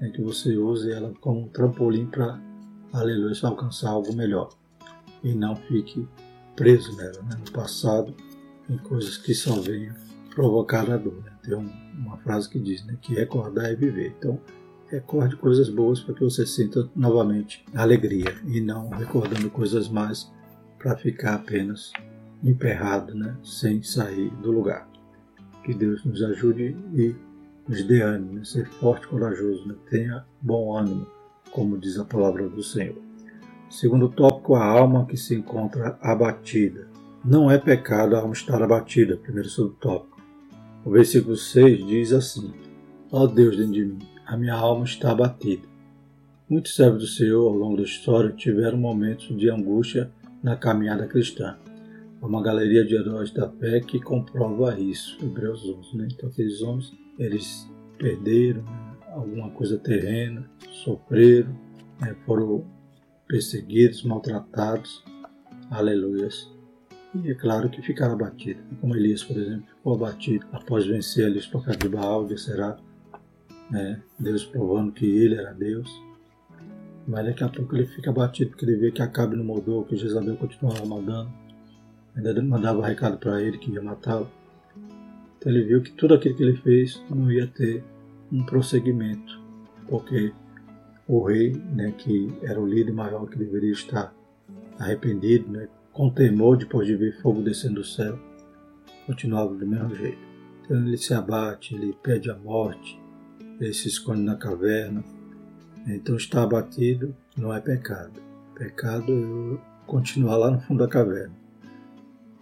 né? 0.00 0.10
que 0.10 0.22
você 0.22 0.56
use 0.56 0.90
ela 0.90 1.12
como 1.20 1.42
um 1.42 1.48
trampolim 1.48 2.06
para, 2.06 2.40
aleluia, 2.92 3.34
alcançar 3.42 3.90
algo 3.90 4.14
melhor. 4.14 4.50
E 5.22 5.34
não 5.34 5.56
fique 5.56 6.06
preso 6.54 6.96
nela, 6.96 7.22
né? 7.22 7.36
no 7.38 7.50
passado, 7.52 8.14
em 8.68 8.78
coisas 8.78 9.16
que 9.16 9.34
só 9.34 9.60
venham 9.60 9.94
provocar 10.34 10.90
a 10.90 10.96
dor. 10.96 11.22
Né? 11.24 11.32
Tem 11.42 11.54
uma 11.54 12.16
frase 12.18 12.48
que 12.48 12.58
diz 12.58 12.84
né, 12.84 12.96
que 13.00 13.14
recordar 13.14 13.66
é 13.66 13.74
viver. 13.74 14.14
Então, 14.18 14.40
recorde 14.88 15.36
coisas 15.36 15.68
boas 15.68 16.00
para 16.00 16.14
que 16.14 16.22
você 16.22 16.46
sinta 16.46 16.88
novamente 16.94 17.64
alegria 17.74 18.34
e 18.46 18.60
não 18.60 18.88
recordando 18.90 19.50
coisas 19.50 19.88
más 19.88 20.30
para 20.86 20.96
ficar 20.96 21.34
apenas 21.34 21.90
emperrado, 22.44 23.12
né, 23.12 23.36
sem 23.42 23.82
sair 23.82 24.30
do 24.40 24.52
lugar. 24.52 24.88
Que 25.64 25.74
Deus 25.74 26.04
nos 26.04 26.22
ajude 26.22 26.76
e 26.94 27.12
nos 27.68 27.82
dê 27.82 28.02
ânimo, 28.02 28.34
né, 28.34 28.44
ser 28.44 28.68
forte 28.68 29.08
corajoso, 29.08 29.66
né, 29.66 29.74
tenha 29.90 30.24
bom 30.40 30.78
ânimo, 30.78 31.04
como 31.50 31.76
diz 31.76 31.98
a 31.98 32.04
palavra 32.04 32.48
do 32.48 32.62
Senhor. 32.62 33.02
Segundo 33.68 34.08
tópico, 34.08 34.54
a 34.54 34.64
alma 34.64 35.06
que 35.06 35.16
se 35.16 35.34
encontra 35.34 35.98
abatida. 36.00 36.86
Não 37.24 37.50
é 37.50 37.58
pecado 37.58 38.14
a 38.14 38.20
alma 38.20 38.32
estar 38.32 38.62
abatida, 38.62 39.16
primeiro 39.16 39.48
subtópico. 39.48 40.22
O 40.84 40.90
versículo 40.90 41.34
6 41.34 41.84
diz 41.84 42.12
assim: 42.12 42.54
Ó 43.10 43.24
oh 43.24 43.26
Deus 43.26 43.56
dentro 43.56 43.72
de 43.72 43.86
mim, 43.86 43.98
a 44.24 44.36
minha 44.36 44.54
alma 44.54 44.84
está 44.84 45.10
abatida. 45.10 45.66
Muitos 46.48 46.76
servos 46.76 47.02
do 47.02 47.08
Senhor 47.08 47.44
ao 47.44 47.56
longo 47.56 47.76
da 47.76 47.82
história 47.82 48.30
tiveram 48.30 48.78
momentos 48.78 49.36
de 49.36 49.50
angústia 49.50 50.12
na 50.46 50.54
caminhada 50.54 51.08
cristã. 51.08 51.58
Há 52.22 52.24
uma 52.24 52.40
galeria 52.40 52.84
de 52.84 52.94
heróis 52.94 53.32
da 53.32 53.50
fé 53.50 53.80
que 53.80 53.98
comprova 53.98 54.78
isso, 54.78 55.18
Hebreus 55.20 55.64
11. 55.64 55.96
Né? 55.96 56.08
Então, 56.12 56.28
aqueles 56.28 56.62
homens, 56.62 56.92
eles 57.18 57.68
perderam 57.98 58.62
né? 58.62 58.96
alguma 59.08 59.50
coisa 59.50 59.76
terrena, 59.76 60.48
sofreram, 60.70 61.50
né? 62.00 62.14
foram 62.24 62.64
perseguidos, 63.26 64.04
maltratados, 64.04 65.02
aleluias. 65.68 66.48
E 67.24 67.32
é 67.32 67.34
claro 67.34 67.68
que 67.68 67.82
ficaram 67.82 68.12
abatidos, 68.12 68.62
como 68.80 68.94
Elias, 68.94 69.24
por 69.24 69.36
exemplo, 69.36 69.66
ficou 69.66 69.94
abatido 69.94 70.46
após 70.52 70.86
vencer 70.86 71.26
ali 71.26 71.38
os 71.38 71.46
pecados 71.48 71.78
de 71.78 71.88
Baal, 71.88 72.24
de 72.24 72.40
Será, 72.40 72.78
né? 73.68 74.00
Deus 74.16 74.44
provando 74.44 74.92
que 74.92 75.06
ele 75.06 75.34
era 75.34 75.52
Deus. 75.52 75.90
Mas 77.06 77.24
daqui 77.24 77.44
a 77.44 77.48
pouco 77.48 77.76
ele 77.76 77.86
fica 77.86 78.10
abatido 78.10 78.50
porque 78.50 78.64
ele 78.64 78.76
vê 78.76 78.90
que 78.90 79.00
Acabe 79.00 79.36
não 79.36 79.44
mudou, 79.44 79.84
que 79.84 79.96
Jezabel 79.96 80.36
continuava 80.36 80.84
mandando. 80.84 81.30
Ainda 82.16 82.42
mandava 82.42 82.84
recado 82.84 83.18
para 83.18 83.40
ele 83.40 83.58
que 83.58 83.70
ia 83.70 83.82
matá-lo. 83.82 84.28
Então 85.38 85.52
ele 85.52 85.64
viu 85.64 85.82
que 85.82 85.92
tudo 85.92 86.14
aquilo 86.14 86.34
que 86.34 86.42
ele 86.42 86.56
fez 86.56 87.02
não 87.08 87.30
ia 87.30 87.46
ter 87.46 87.84
um 88.32 88.44
prosseguimento, 88.44 89.40
porque 89.88 90.32
o 91.06 91.22
rei, 91.22 91.52
né, 91.52 91.92
que 91.96 92.32
era 92.42 92.60
o 92.60 92.66
líder 92.66 92.92
maior 92.92 93.26
que 93.28 93.38
deveria 93.38 93.72
estar 93.72 94.12
arrependido, 94.78 95.48
né, 95.50 95.68
com 95.92 96.10
temor 96.10 96.56
depois 96.56 96.86
de 96.86 96.96
ver 96.96 97.20
fogo 97.22 97.42
descendo 97.42 97.76
do 97.76 97.84
céu, 97.84 98.18
continuava 99.06 99.54
do 99.54 99.66
mesmo 99.66 99.94
jeito. 99.94 100.18
Então 100.64 100.84
ele 100.84 100.96
se 100.96 101.14
abate, 101.14 101.74
ele 101.74 101.96
pede 102.02 102.30
a 102.30 102.36
morte, 102.36 103.00
ele 103.60 103.72
se 103.72 103.88
esconde 103.88 104.22
na 104.22 104.34
caverna. 104.34 105.04
Então 105.86 106.16
estar 106.16 106.42
abatido 106.42 107.14
não 107.36 107.54
é 107.54 107.60
pecado. 107.60 108.20
Pecado 108.54 109.12
é 109.12 109.14
eu 109.14 109.60
continuar 109.86 110.36
lá 110.36 110.50
no 110.50 110.60
fundo 110.60 110.80
da 110.80 110.88
caverna. 110.88 111.34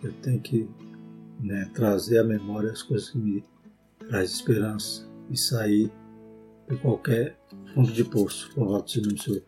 Eu 0.02 0.12
tenho 0.22 0.40
que 0.40 0.68
né, 1.40 1.70
trazer 1.74 2.18
à 2.18 2.24
memória 2.24 2.70
as 2.70 2.82
coisas 2.82 3.10
que 3.10 3.18
me 3.18 3.44
traz 3.98 4.30
esperança 4.30 5.06
e 5.30 5.36
sair 5.36 5.92
de 6.68 6.76
qualquer 6.78 7.38
fundo 7.74 7.92
de 7.92 8.04
poço, 8.04 8.50
louvado 8.56 8.90
seja 8.90 9.08
o 9.08 9.18
Senhor, 9.18 9.42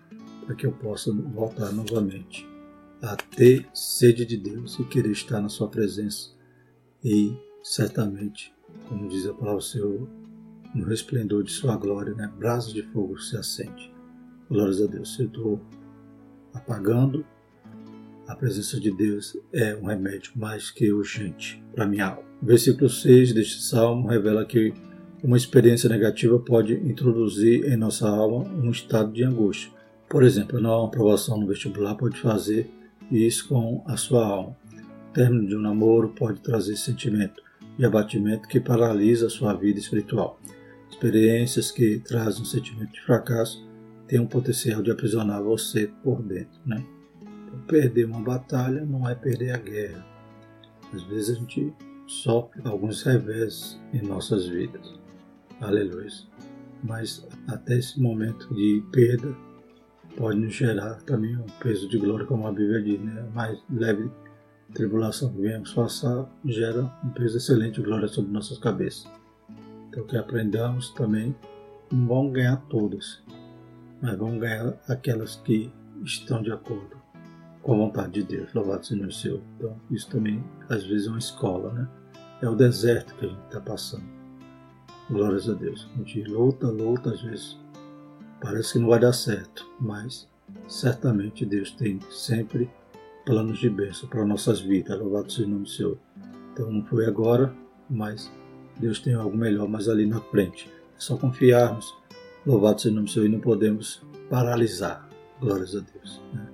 para 0.44 0.54
que 0.54 0.66
eu 0.66 0.72
possa 0.72 1.12
voltar 1.12 1.72
novamente 1.72 2.46
a 3.02 3.16
ter 3.16 3.66
sede 3.72 4.24
de 4.24 4.36
Deus 4.36 4.78
e 4.78 4.84
querer 4.84 5.12
estar 5.12 5.40
na 5.40 5.48
sua 5.48 5.68
presença 5.68 6.30
e 7.04 7.36
certamente, 7.62 8.54
como 8.88 9.08
diz 9.08 9.26
a 9.26 9.32
palavra 9.32 9.58
do 9.58 9.62
Senhor, 9.62 10.08
no 10.76 10.84
resplendor 10.84 11.42
de 11.42 11.50
sua 11.50 11.74
glória, 11.76 12.14
né, 12.14 12.30
brasas 12.38 12.72
de 12.72 12.82
fogo 12.82 13.18
se 13.18 13.36
acende. 13.36 13.90
Glórias 14.48 14.80
a 14.82 14.86
Deus. 14.86 15.18
Eu 15.18 15.26
estou 15.26 15.60
apagando. 16.52 17.24
A 18.28 18.34
presença 18.34 18.78
de 18.78 18.90
Deus 18.90 19.36
é 19.52 19.74
um 19.74 19.86
remédio 19.86 20.32
mais 20.36 20.70
que 20.70 20.92
urgente 20.92 21.62
para 21.74 21.86
minha 21.86 22.08
alma. 22.08 22.22
O 22.42 22.46
versículo 22.46 22.90
6 22.90 23.32
deste 23.32 23.62
salmo 23.62 24.08
revela 24.08 24.44
que 24.44 24.74
uma 25.22 25.36
experiência 25.36 25.88
negativa 25.88 26.38
pode 26.38 26.74
introduzir 26.74 27.64
em 27.64 27.76
nossa 27.76 28.08
alma 28.08 28.44
um 28.44 28.70
estado 28.70 29.12
de 29.12 29.24
angústia. 29.24 29.70
Por 30.08 30.22
exemplo, 30.22 30.58
a 30.58 30.60
não 30.60 30.84
aprovação 30.84 31.40
no 31.40 31.46
vestibular 31.46 31.94
pode 31.94 32.18
fazer 32.18 32.70
isso 33.10 33.48
com 33.48 33.82
a 33.86 33.96
sua 33.96 34.26
alma. 34.26 34.56
O 35.08 35.12
término 35.14 35.48
de 35.48 35.56
um 35.56 35.60
namoro 35.60 36.10
pode 36.10 36.40
trazer 36.40 36.76
sentimento 36.76 37.42
de 37.78 37.86
abatimento 37.86 38.48
que 38.48 38.60
paralisa 38.60 39.26
a 39.26 39.30
sua 39.30 39.54
vida 39.54 39.78
espiritual. 39.78 40.38
Experiências 40.90 41.70
que 41.70 41.98
trazem 41.98 42.42
um 42.42 42.44
sentimento 42.44 42.92
de 42.92 43.02
fracasso 43.02 43.66
têm 44.06 44.20
um 44.20 44.26
potencial 44.26 44.82
de 44.82 44.90
aprisionar 44.90 45.42
você 45.42 45.90
por 46.02 46.22
dentro. 46.22 46.60
Né? 46.64 46.84
Então, 47.20 47.60
perder 47.66 48.06
uma 48.06 48.20
batalha 48.20 48.84
não 48.84 49.08
é 49.08 49.14
perder 49.14 49.52
a 49.52 49.58
guerra. 49.58 50.06
Às 50.92 51.02
vezes 51.02 51.36
a 51.36 51.40
gente 51.40 51.72
sofre 52.06 52.62
alguns 52.64 53.02
revés 53.02 53.78
em 53.92 54.00
nossas 54.02 54.46
vidas. 54.46 54.94
Aleluia. 55.60 56.08
Mas 56.82 57.26
até 57.48 57.78
esse 57.78 58.00
momento 58.00 58.54
de 58.54 58.82
perda 58.92 59.34
pode 60.16 60.38
nos 60.38 60.54
gerar 60.54 60.94
também 61.02 61.36
um 61.36 61.46
peso 61.60 61.88
de 61.88 61.98
glória, 61.98 62.24
como 62.24 62.46
a 62.46 62.52
Bíblia 62.52 62.82
diz, 62.82 63.00
né? 63.00 63.28
mais 63.34 63.58
leve 63.68 64.10
tribulação 64.72 65.32
que 65.32 65.40
venhamos 65.40 65.72
passar 65.72 66.28
gera 66.44 66.82
um 67.04 67.10
peso 67.10 67.36
excelente 67.36 67.76
de 67.76 67.82
glória 67.82 68.08
sobre 68.08 68.32
nossas 68.32 68.58
cabeças. 68.58 69.10
Então 69.96 70.06
que 70.06 70.16
aprendamos 70.18 70.90
também, 70.90 71.34
não 71.90 72.06
vamos 72.06 72.32
ganhar 72.34 72.58
todas, 72.68 73.22
mas 74.02 74.14
vamos 74.18 74.38
ganhar 74.38 74.78
aquelas 74.86 75.36
que 75.36 75.72
estão 76.04 76.42
de 76.42 76.52
acordo 76.52 76.98
com 77.62 77.72
a 77.72 77.76
vontade 77.78 78.12
de 78.12 78.22
Deus. 78.24 78.52
Louvado 78.52 78.84
seja 78.84 79.06
o 79.06 79.10
Senhor. 79.10 79.40
Então 79.56 79.74
isso 79.90 80.10
também 80.10 80.44
às 80.68 80.84
vezes 80.84 81.06
é 81.06 81.10
uma 81.10 81.18
escola, 81.18 81.72
né? 81.72 81.88
É 82.42 82.48
o 82.48 82.54
deserto 82.54 83.14
que 83.14 83.24
a 83.24 83.28
gente 83.30 83.42
está 83.46 83.58
passando. 83.58 84.04
Glórias 85.08 85.48
a 85.48 85.54
Deus. 85.54 85.88
A 85.94 85.96
gente 85.96 86.24
luta, 86.24 86.66
luta, 86.66 87.12
às 87.12 87.22
vezes 87.22 87.58
parece 88.38 88.74
que 88.74 88.78
não 88.78 88.88
vai 88.88 89.00
dar 89.00 89.14
certo, 89.14 89.66
mas 89.80 90.28
certamente 90.68 91.46
Deus 91.46 91.70
tem 91.70 91.98
sempre 92.10 92.70
planos 93.24 93.58
de 93.58 93.70
bênção 93.70 94.06
para 94.10 94.26
nossas 94.26 94.60
vidas. 94.60 94.98
Louvado 94.98 95.32
seja 95.32 95.48
o 95.48 95.50
nome 95.50 95.62
do 95.62 95.70
Senhor. 95.70 95.98
Então 96.52 96.70
não 96.70 96.84
foi 96.84 97.06
agora, 97.06 97.50
mas 97.88 98.30
Deus 98.78 98.98
tem 99.00 99.14
algo 99.14 99.36
melhor 99.36 99.68
mais 99.68 99.88
ali 99.88 100.06
na 100.06 100.20
frente. 100.20 100.70
É 100.96 101.00
só 101.00 101.16
confiarmos. 101.16 101.94
Louvado 102.44 102.80
seja 102.80 102.92
o 102.92 102.94
nome 102.94 103.06
do 103.06 103.12
Senhor 103.12 103.26
e 103.26 103.28
não 103.28 103.40
podemos 103.40 104.02
paralisar. 104.30 105.08
Glórias 105.40 105.74
a 105.74 105.80
Deus. 105.80 106.22
Né? 106.32 106.48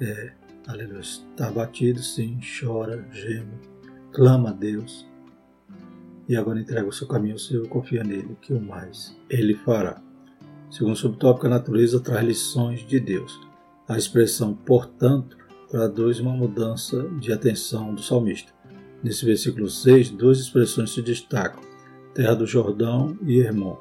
É, 0.00 0.32
aleluia. 0.66 1.00
Está 1.00 1.48
abatido, 1.48 2.02
sim, 2.02 2.38
chora, 2.60 3.06
geme, 3.12 3.52
clama 4.12 4.50
a 4.50 4.52
Deus. 4.52 5.06
E 6.28 6.34
agora 6.34 6.60
entrega 6.60 6.88
o 6.88 6.92
seu 6.92 7.06
caminho 7.06 7.34
ao 7.34 7.38
Senhor, 7.38 7.68
confia 7.68 8.02
nele, 8.02 8.36
que 8.40 8.52
o 8.52 8.60
mais 8.60 9.16
ele 9.30 9.54
fará. 9.54 10.02
Segundo 10.70 10.96
subtópico, 10.96 11.46
a 11.46 11.50
natureza 11.50 12.00
traz 12.00 12.26
lições 12.26 12.80
de 12.80 12.98
Deus. 12.98 13.40
A 13.88 13.96
expressão, 13.96 14.52
portanto, 14.52 15.36
traduz 15.68 16.18
uma 16.18 16.32
mudança 16.32 17.08
de 17.20 17.32
atenção 17.32 17.94
do 17.94 18.02
salmista. 18.02 18.52
Nesse 19.06 19.24
versículo 19.24 19.70
6, 19.70 20.10
duas 20.10 20.40
expressões 20.40 20.90
se 20.90 21.00
destacam: 21.00 21.62
Terra 22.12 22.34
do 22.34 22.44
Jordão 22.44 23.16
e 23.24 23.38
Hermon, 23.38 23.76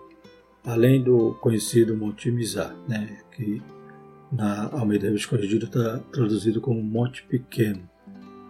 além 0.64 1.02
do 1.02 1.34
conhecido 1.42 1.98
Monte 1.98 2.30
Mizar, 2.30 2.76
né, 2.88 3.18
que 3.36 3.60
na 4.32 4.70
Almeida 4.72 5.08
Revista 5.08 5.30
Corrigida 5.30 5.66
está 5.66 5.98
traduzido 6.14 6.62
como 6.62 6.80
Monte 6.80 7.26
Pequeno, 7.28 7.90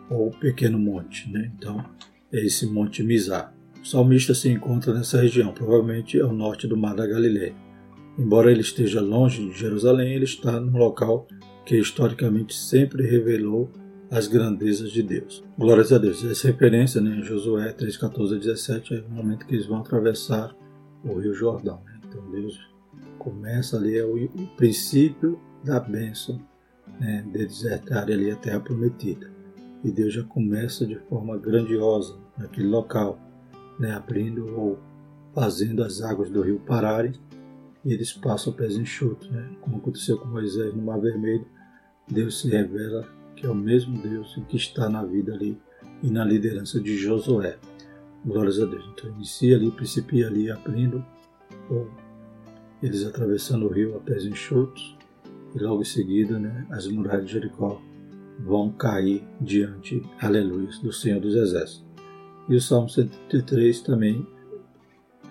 ou 0.10 0.32
Pequeno 0.32 0.78
Monte. 0.78 1.32
Né? 1.32 1.50
Então, 1.58 1.82
é 2.30 2.46
esse 2.46 2.66
Monte 2.66 3.02
Mizar. 3.04 3.56
O 3.82 3.88
salmista 3.88 4.34
se 4.34 4.50
encontra 4.50 4.94
nessa 4.94 5.22
região, 5.22 5.54
provavelmente 5.54 6.20
ao 6.20 6.34
norte 6.34 6.68
do 6.68 6.76
Mar 6.76 6.94
da 6.94 7.08
Galileia. 7.08 7.56
Embora 8.20 8.52
ele 8.52 8.60
esteja 8.60 9.00
longe 9.00 9.50
de 9.50 9.58
Jerusalém, 9.58 10.14
ele 10.14 10.26
está 10.26 10.60
num 10.60 10.78
local 10.78 11.26
que 11.66 11.80
historicamente 11.80 12.54
sempre 12.54 13.08
revelou 13.08 13.72
as 14.10 14.28
grandezas 14.28 14.92
de 14.92 15.02
Deus. 15.02 15.44
Glórias 15.58 15.92
a 15.92 15.98
Deus. 15.98 16.24
Essa 16.24 16.48
referência 16.48 17.02
né, 17.02 17.18
em 17.18 17.24
Josué 17.24 17.72
3, 17.72 17.98
14 17.98 18.36
a 18.36 18.38
17 18.38 18.94
é 18.94 19.02
o 19.02 19.10
momento 19.10 19.46
que 19.46 19.56
eles 19.56 19.66
vão 19.66 19.80
atravessar 19.80 20.56
o 21.04 21.20
Rio 21.20 21.34
Jordão. 21.34 21.82
Né? 21.86 22.00
Então 22.08 22.32
Deus 22.32 22.60
começa 23.18 23.78
ali, 23.78 23.98
é 23.98 24.06
o, 24.06 24.30
princípio 24.56 25.40
da 25.64 25.80
bênção 25.80 26.40
né, 27.00 27.24
de 27.26 27.46
desertar 27.46 28.04
ali 28.04 28.30
a 28.32 28.36
terra 28.36 28.60
prometida. 28.60 29.30
E 29.84 29.92
Deus 29.92 30.14
já 30.14 30.24
começa 30.24 30.86
de 30.86 30.96
forma 31.10 31.38
grandiosa 31.38 32.18
naquele 32.38 32.68
local, 32.68 33.20
né, 33.80 33.92
abrindo 33.92 34.48
ou 34.58 34.80
fazendo 35.34 35.84
as 35.84 36.02
águas 36.02 36.30
do 36.30 36.42
rio 36.42 36.60
pararem 36.66 37.14
e 37.86 37.94
eles 37.94 38.12
passam 38.12 38.52
pés 38.52 38.76
enxutos, 38.76 39.30
né? 39.30 39.48
como 39.62 39.78
aconteceu 39.78 40.18
com 40.18 40.28
Moisés 40.28 40.74
no 40.74 40.82
Mar 40.82 41.00
Vermelho. 41.00 41.46
Deus 42.10 42.42
se 42.42 42.50
revela 42.50 43.08
é 43.46 43.50
o 43.50 43.56
mesmo 43.56 43.98
Deus 43.98 44.40
que 44.50 44.58
está 44.58 44.90
na 44.90 45.04
vida 45.04 45.34
ali 45.34 45.58
e 46.02 46.10
na 46.10 46.26
liderança 46.26 46.80
de 46.80 46.98
Josué. 46.98 47.58
Glórias 48.26 48.60
a 48.60 48.66
Deus. 48.66 48.84
Então 48.94 49.10
inicia 49.12 49.56
ali, 49.56 49.72
principia 49.72 50.28
ali 50.28 50.50
abrindo, 50.50 51.06
ou 51.70 51.90
eles 52.82 53.06
atravessando 53.06 53.68
o 53.68 53.72
rio 53.72 53.96
a 53.96 54.00
pés 54.00 54.26
enxutos, 54.26 54.98
e 55.54 55.60
logo 55.60 55.82
em 55.82 55.86
seguida 55.86 56.38
né, 56.38 56.66
as 56.70 56.88
muralhas 56.88 57.28
de 57.28 57.34
Jericó 57.34 57.82
vão 58.40 58.72
cair 58.72 59.24
diante, 59.40 60.02
aleluia, 60.20 60.70
do 60.84 60.92
Senhor 60.92 61.22
dos 61.22 61.36
Exércitos. 61.36 61.86
E 62.50 62.56
o 62.56 62.62
Salmo 62.62 62.90
133 62.90 63.82
também 63.82 64.28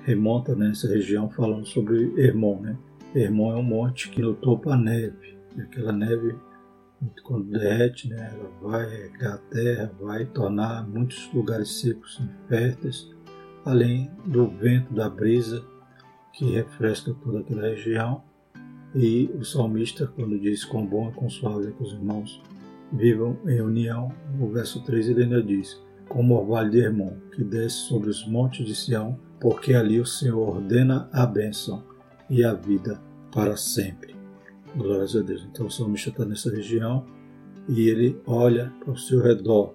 remonta 0.04 0.54
nessa 0.54 0.88
região 0.88 1.28
falando 1.28 1.66
sobre 1.66 2.12
Hermon. 2.16 2.60
Né? 2.60 2.78
Hermon 3.14 3.52
é 3.52 3.56
um 3.56 3.62
monte 3.62 4.10
que 4.10 4.22
no 4.22 4.34
topo 4.34 4.70
a 4.70 4.76
neve, 4.76 5.36
e 5.56 5.60
aquela 5.60 5.92
neve 5.92 6.34
quando 7.22 7.50
derrete, 7.50 8.08
né, 8.08 8.32
ela 8.34 8.50
vai 8.62 8.88
regar 8.88 9.34
a 9.34 9.38
terra, 9.38 9.92
vai 10.00 10.24
tornar 10.26 10.86
muitos 10.88 11.32
lugares 11.32 11.80
secos 11.80 12.20
inférteis, 12.20 13.10
além 13.64 14.10
do 14.26 14.48
vento 14.48 14.92
da 14.92 15.08
brisa 15.08 15.64
que 16.32 16.44
refresca 16.52 17.14
toda 17.22 17.40
aquela 17.40 17.62
região. 17.62 18.22
E 18.94 19.30
o 19.34 19.44
salmista, 19.44 20.06
quando 20.06 20.38
diz 20.38 20.64
quão 20.64 20.86
bom 20.86 21.10
e 21.10 21.12
quão 21.12 21.28
suave 21.28 21.68
é 21.68 21.70
que 21.72 21.82
os 21.82 21.92
irmãos 21.92 22.40
vivam 22.92 23.36
em 23.46 23.60
união, 23.60 24.12
no 24.38 24.50
verso 24.50 24.82
3 24.84 25.08
ele 25.08 25.24
ainda 25.24 25.42
diz: 25.42 25.80
Como 26.08 26.34
o 26.34 26.38
orvalho 26.38 26.70
de 26.70 26.78
Hermon, 26.78 27.16
que 27.34 27.42
desce 27.42 27.88
sobre 27.88 28.10
os 28.10 28.26
montes 28.26 28.66
de 28.66 28.74
Sião, 28.74 29.18
porque 29.40 29.74
ali 29.74 30.00
o 30.00 30.06
Senhor 30.06 30.56
ordena 30.56 31.08
a 31.12 31.26
bênção 31.26 31.82
e 32.30 32.44
a 32.44 32.54
vida 32.54 33.00
para 33.32 33.56
sempre. 33.56 34.13
Glórias 34.76 35.14
a 35.14 35.20
Deus. 35.20 35.46
Então 35.50 35.66
o 35.66 35.70
salmista 35.70 36.10
está 36.10 36.24
nessa 36.24 36.50
região 36.50 37.04
e 37.68 37.88
ele 37.88 38.20
olha 38.26 38.72
para 38.80 38.92
o 38.92 38.98
seu 38.98 39.22
redor 39.22 39.74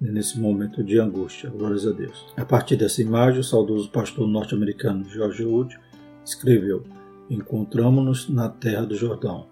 nesse 0.00 0.40
momento 0.40 0.82
de 0.82 0.98
angústia. 0.98 1.50
Glórias 1.50 1.86
a 1.86 1.92
Deus. 1.92 2.26
A 2.36 2.44
partir 2.44 2.76
dessa 2.76 3.02
imagem, 3.02 3.40
o 3.40 3.44
saudoso 3.44 3.90
pastor 3.90 4.26
norte-americano 4.26 5.04
George 5.08 5.44
Wood 5.44 5.78
escreveu: 6.24 6.84
Encontramos-nos 7.28 8.28
na 8.30 8.48
terra 8.48 8.86
do 8.86 8.94
Jordão, 8.94 9.46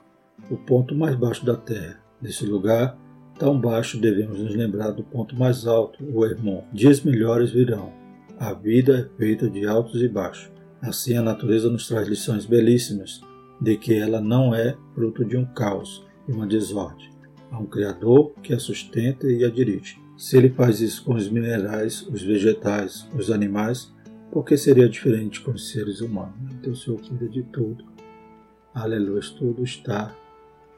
o 0.50 0.56
ponto 0.56 0.94
mais 0.94 1.14
baixo 1.14 1.44
da 1.44 1.56
terra. 1.56 2.00
Nesse 2.20 2.46
lugar, 2.46 2.98
tão 3.38 3.60
baixo, 3.60 4.00
devemos 4.00 4.40
nos 4.40 4.54
lembrar 4.54 4.90
do 4.90 5.04
ponto 5.04 5.36
mais 5.36 5.66
alto, 5.66 6.02
o 6.02 6.24
Hermon. 6.24 6.64
Dias 6.72 7.02
melhores 7.02 7.50
virão. 7.50 7.92
A 8.40 8.54
vida 8.54 8.98
é 8.98 9.18
feita 9.18 9.50
de 9.50 9.66
altos 9.66 10.00
e 10.00 10.08
baixos. 10.08 10.50
Assim, 10.80 11.16
a 11.16 11.22
natureza 11.22 11.68
nos 11.68 11.86
traz 11.86 12.08
lições 12.08 12.46
belíssimas 12.46 13.20
de 13.60 13.76
que 13.76 13.94
ela 13.94 14.20
não 14.20 14.54
é 14.54 14.76
fruto 14.94 15.24
de 15.24 15.36
um 15.36 15.44
caos 15.46 16.06
e 16.26 16.32
uma 16.32 16.46
desordem. 16.46 17.10
Há 17.50 17.58
um 17.58 17.66
Criador 17.66 18.32
que 18.42 18.52
a 18.52 18.58
sustenta 18.58 19.26
e 19.26 19.44
a 19.44 19.50
dirige. 19.50 20.00
Se 20.16 20.36
ele 20.36 20.50
faz 20.50 20.80
isso 20.80 21.04
com 21.04 21.14
os 21.14 21.28
minerais, 21.28 22.02
os 22.08 22.22
vegetais, 22.22 23.08
os 23.16 23.30
animais, 23.30 23.92
por 24.30 24.44
que 24.44 24.56
seria 24.56 24.88
diferente 24.88 25.40
com 25.40 25.52
os 25.52 25.70
seres 25.70 26.00
humanos? 26.00 26.34
Então 26.52 26.72
o 26.72 26.76
Senhor 26.76 27.00
cuida 27.00 27.28
de 27.28 27.42
tudo. 27.44 27.84
Aleluia, 28.74 29.22
tudo 29.38 29.64
está 29.64 30.14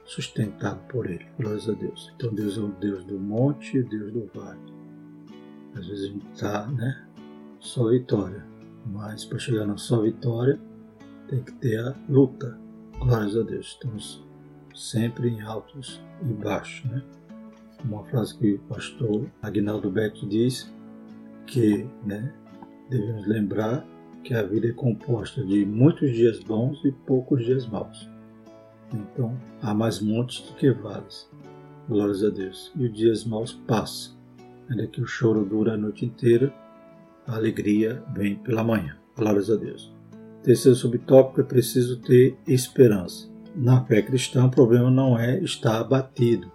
sustentado 0.04 0.80
por 0.88 1.10
Ele. 1.10 1.26
Glórias 1.38 1.68
a 1.68 1.72
Deus. 1.72 2.12
Então 2.16 2.32
Deus 2.32 2.56
é 2.56 2.60
o 2.60 2.68
Deus 2.68 3.04
do 3.04 3.18
monte 3.18 3.78
e 3.78 3.82
Deus 3.82 4.12
do 4.12 4.30
vale. 4.34 4.60
Às 5.74 5.86
vezes 5.86 6.04
a 6.04 6.12
gente 6.12 6.26
está, 6.32 6.66
né? 6.68 7.06
Só 7.58 7.88
vitória. 7.88 8.44
Mas 8.86 9.24
para 9.24 9.38
chegar 9.38 9.66
na 9.66 9.76
só 9.76 10.00
vitória, 10.02 10.60
tem 11.28 11.42
que 11.42 11.52
ter 11.52 11.78
a 11.78 11.94
luta. 12.08 12.58
Glórias 13.00 13.34
a 13.34 13.42
Deus. 13.42 13.68
Estamos 13.68 14.22
sempre 14.74 15.30
em 15.30 15.40
altos 15.40 16.02
e 16.22 16.34
baixos, 16.34 16.84
né? 16.90 17.02
Uma 17.82 18.04
frase 18.04 18.36
que 18.36 18.52
o 18.52 18.58
pastor 18.58 19.26
Agnaldo 19.40 19.90
Beck 19.90 20.26
diz 20.26 20.70
que, 21.46 21.86
né, 22.04 22.34
devemos 22.90 23.26
lembrar 23.26 23.86
que 24.22 24.34
a 24.34 24.42
vida 24.42 24.68
é 24.68 24.72
composta 24.72 25.42
de 25.42 25.64
muitos 25.64 26.12
dias 26.12 26.40
bons 26.40 26.84
e 26.84 26.92
poucos 26.92 27.42
dias 27.42 27.66
maus. 27.66 28.06
Então, 28.92 29.34
há 29.62 29.72
mais 29.72 29.98
montes 29.98 30.42
do 30.42 30.54
que 30.56 30.70
vales. 30.70 31.26
Glórias 31.88 32.22
a 32.22 32.28
Deus. 32.28 32.70
E 32.76 32.84
os 32.84 32.92
dias 32.92 33.24
maus 33.24 33.54
passam. 33.66 34.14
Ainda 34.68 34.86
que 34.86 35.00
o 35.00 35.06
choro 35.06 35.42
dura 35.46 35.72
a 35.72 35.78
noite 35.78 36.04
inteira, 36.04 36.52
a 37.26 37.36
alegria 37.36 38.04
vem 38.14 38.36
pela 38.36 38.62
manhã. 38.62 38.98
Glórias 39.16 39.48
a 39.50 39.56
Deus. 39.56 39.90
Terceiro 40.42 40.76
subtópico 40.76 41.40
é 41.40 41.44
preciso 41.44 42.00
ter 42.00 42.36
esperança. 42.46 43.28
Na 43.54 43.84
fé 43.84 44.00
cristã, 44.00 44.46
o 44.46 44.50
problema 44.50 44.90
não 44.90 45.18
é 45.18 45.38
estar 45.40 45.80
abatido, 45.80 46.50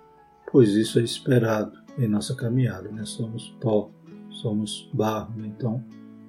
pois 0.52 0.70
isso 0.70 0.98
é 1.00 1.04
esperado 1.04 1.78
em 1.98 2.08
nossa 2.08 2.36
caminhada. 2.36 2.90
Né? 2.90 3.06
Somos 3.06 3.56
pó, 3.62 3.92
somos 4.32 4.90
barro, 4.94 5.36
né? 5.38 5.52
então 5.56 5.84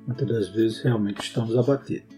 muitas 0.06 0.28
das 0.28 0.48
vezes 0.48 0.82
realmente 0.82 1.22
estamos 1.22 1.56
abatidos. 1.56 2.14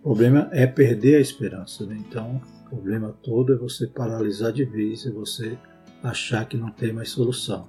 O 0.00 0.10
problema 0.10 0.48
é 0.52 0.66
perder 0.66 1.16
a 1.16 1.20
esperança. 1.20 1.84
Né? 1.84 1.96
Então, 2.08 2.40
o 2.66 2.68
problema 2.68 3.12
todo 3.22 3.52
é 3.52 3.56
você 3.56 3.88
paralisar 3.88 4.52
de 4.52 4.64
vez, 4.64 5.04
é 5.04 5.10
você 5.10 5.58
achar 6.02 6.46
que 6.46 6.56
não 6.56 6.70
tem 6.70 6.92
mais 6.92 7.10
solução. 7.10 7.66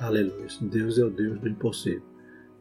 Aleluia. 0.00 0.46
Deus 0.62 0.98
é 0.98 1.04
o 1.04 1.10
Deus 1.10 1.38
do 1.38 1.48
impossível. 1.48 2.02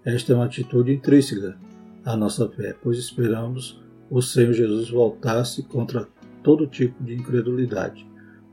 Esta 0.03 0.33
é 0.33 0.35
uma 0.35 0.45
atitude 0.45 0.93
intrínseca 0.93 1.57
à 2.03 2.17
nossa 2.17 2.49
fé, 2.49 2.75
pois 2.81 2.97
esperamos 2.97 3.81
o 4.09 4.21
Senhor 4.21 4.53
Jesus 4.53 4.89
voltasse 4.89 5.63
contra 5.63 6.07
todo 6.41 6.67
tipo 6.67 7.03
de 7.03 7.15
incredulidade. 7.15 8.07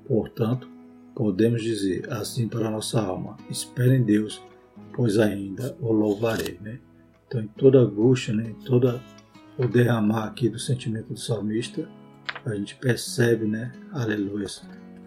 Portanto, 0.07 0.69
podemos 1.15 1.63
dizer 1.63 2.11
assim 2.13 2.49
para 2.49 2.71
nossa 2.71 3.01
alma: 3.01 3.37
espere 3.49 3.97
em 3.97 4.03
Deus, 4.03 4.43
pois 4.95 5.19
ainda 5.19 5.77
o 5.81 5.93
louvarei. 5.93 6.59
Né? 6.61 6.81
Então, 7.27 7.41
em 7.41 7.49
toda 7.49 7.79
angústia, 7.79 8.35
né, 8.35 8.51
em 8.51 8.65
toda 8.65 9.01
o 9.59 9.69
derramar 9.69 10.25
aqui 10.25 10.49
do 10.49 10.59
sentimento 10.59 11.13
do 11.13 11.19
salmista, 11.19 11.89
a 12.45 12.55
gente 12.55 12.77
percebe, 12.77 13.47
né, 13.47 13.73
aleluia, 13.93 14.47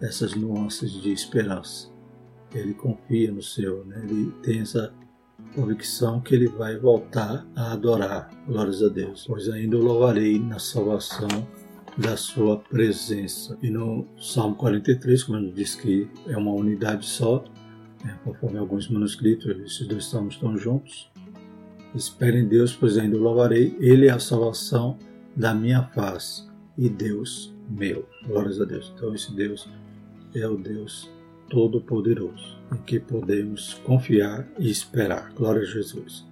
essas 0.00 0.34
nuances 0.34 0.92
de 0.92 1.12
esperança. 1.12 1.88
Ele 2.54 2.72
confia 2.72 3.32
no 3.32 3.42
Senhor, 3.42 3.84
né? 3.84 4.00
ele 4.04 4.30
tem 4.42 4.60
essa 4.60 4.94
convicção 5.54 6.20
que 6.20 6.34
ele 6.34 6.48
vai 6.48 6.76
voltar 6.78 7.46
a 7.54 7.72
adorar. 7.72 8.30
Glórias 8.46 8.82
a 8.82 8.88
Deus. 8.88 9.24
Pois 9.26 9.48
ainda 9.48 9.76
o 9.76 9.82
louvarei 9.82 10.38
na 10.38 10.58
salvação 10.58 11.28
da 11.96 12.16
sua 12.16 12.58
presença. 12.58 13.58
E 13.62 13.70
no 13.70 14.06
Salmo 14.18 14.56
43, 14.56 15.22
como 15.24 15.38
ele 15.38 15.52
diz 15.52 15.74
que 15.74 16.08
é 16.26 16.36
uma 16.36 16.52
unidade 16.52 17.06
só, 17.06 17.44
né, 18.04 18.18
conforme 18.24 18.58
alguns 18.58 18.88
manuscritos, 18.88 19.46
esses 19.60 19.86
dois 19.86 20.04
salmos 20.06 20.34
estão 20.34 20.56
juntos. 20.56 21.10
Espere 21.94 22.38
em 22.38 22.48
Deus, 22.48 22.74
pois 22.74 22.98
ainda 22.98 23.16
o 23.16 23.20
louvarei. 23.20 23.76
Ele 23.78 24.08
é 24.08 24.10
a 24.10 24.18
salvação 24.18 24.98
da 25.36 25.54
minha 25.54 25.82
face 25.82 26.48
e 26.76 26.88
Deus 26.88 27.54
meu. 27.68 28.08
Glórias 28.26 28.60
a 28.60 28.64
Deus. 28.64 28.92
Então, 28.96 29.14
esse 29.14 29.32
Deus 29.34 29.68
é 30.34 30.46
o 30.48 30.56
Deus 30.56 31.08
Todo-Poderoso, 31.48 32.53
em 32.72 32.76
que 32.78 32.98
podemos 32.98 33.74
confiar 33.84 34.48
e 34.58 34.70
esperar. 34.70 35.32
Glória 35.34 35.62
a 35.62 35.66
Jesus. 35.66 36.26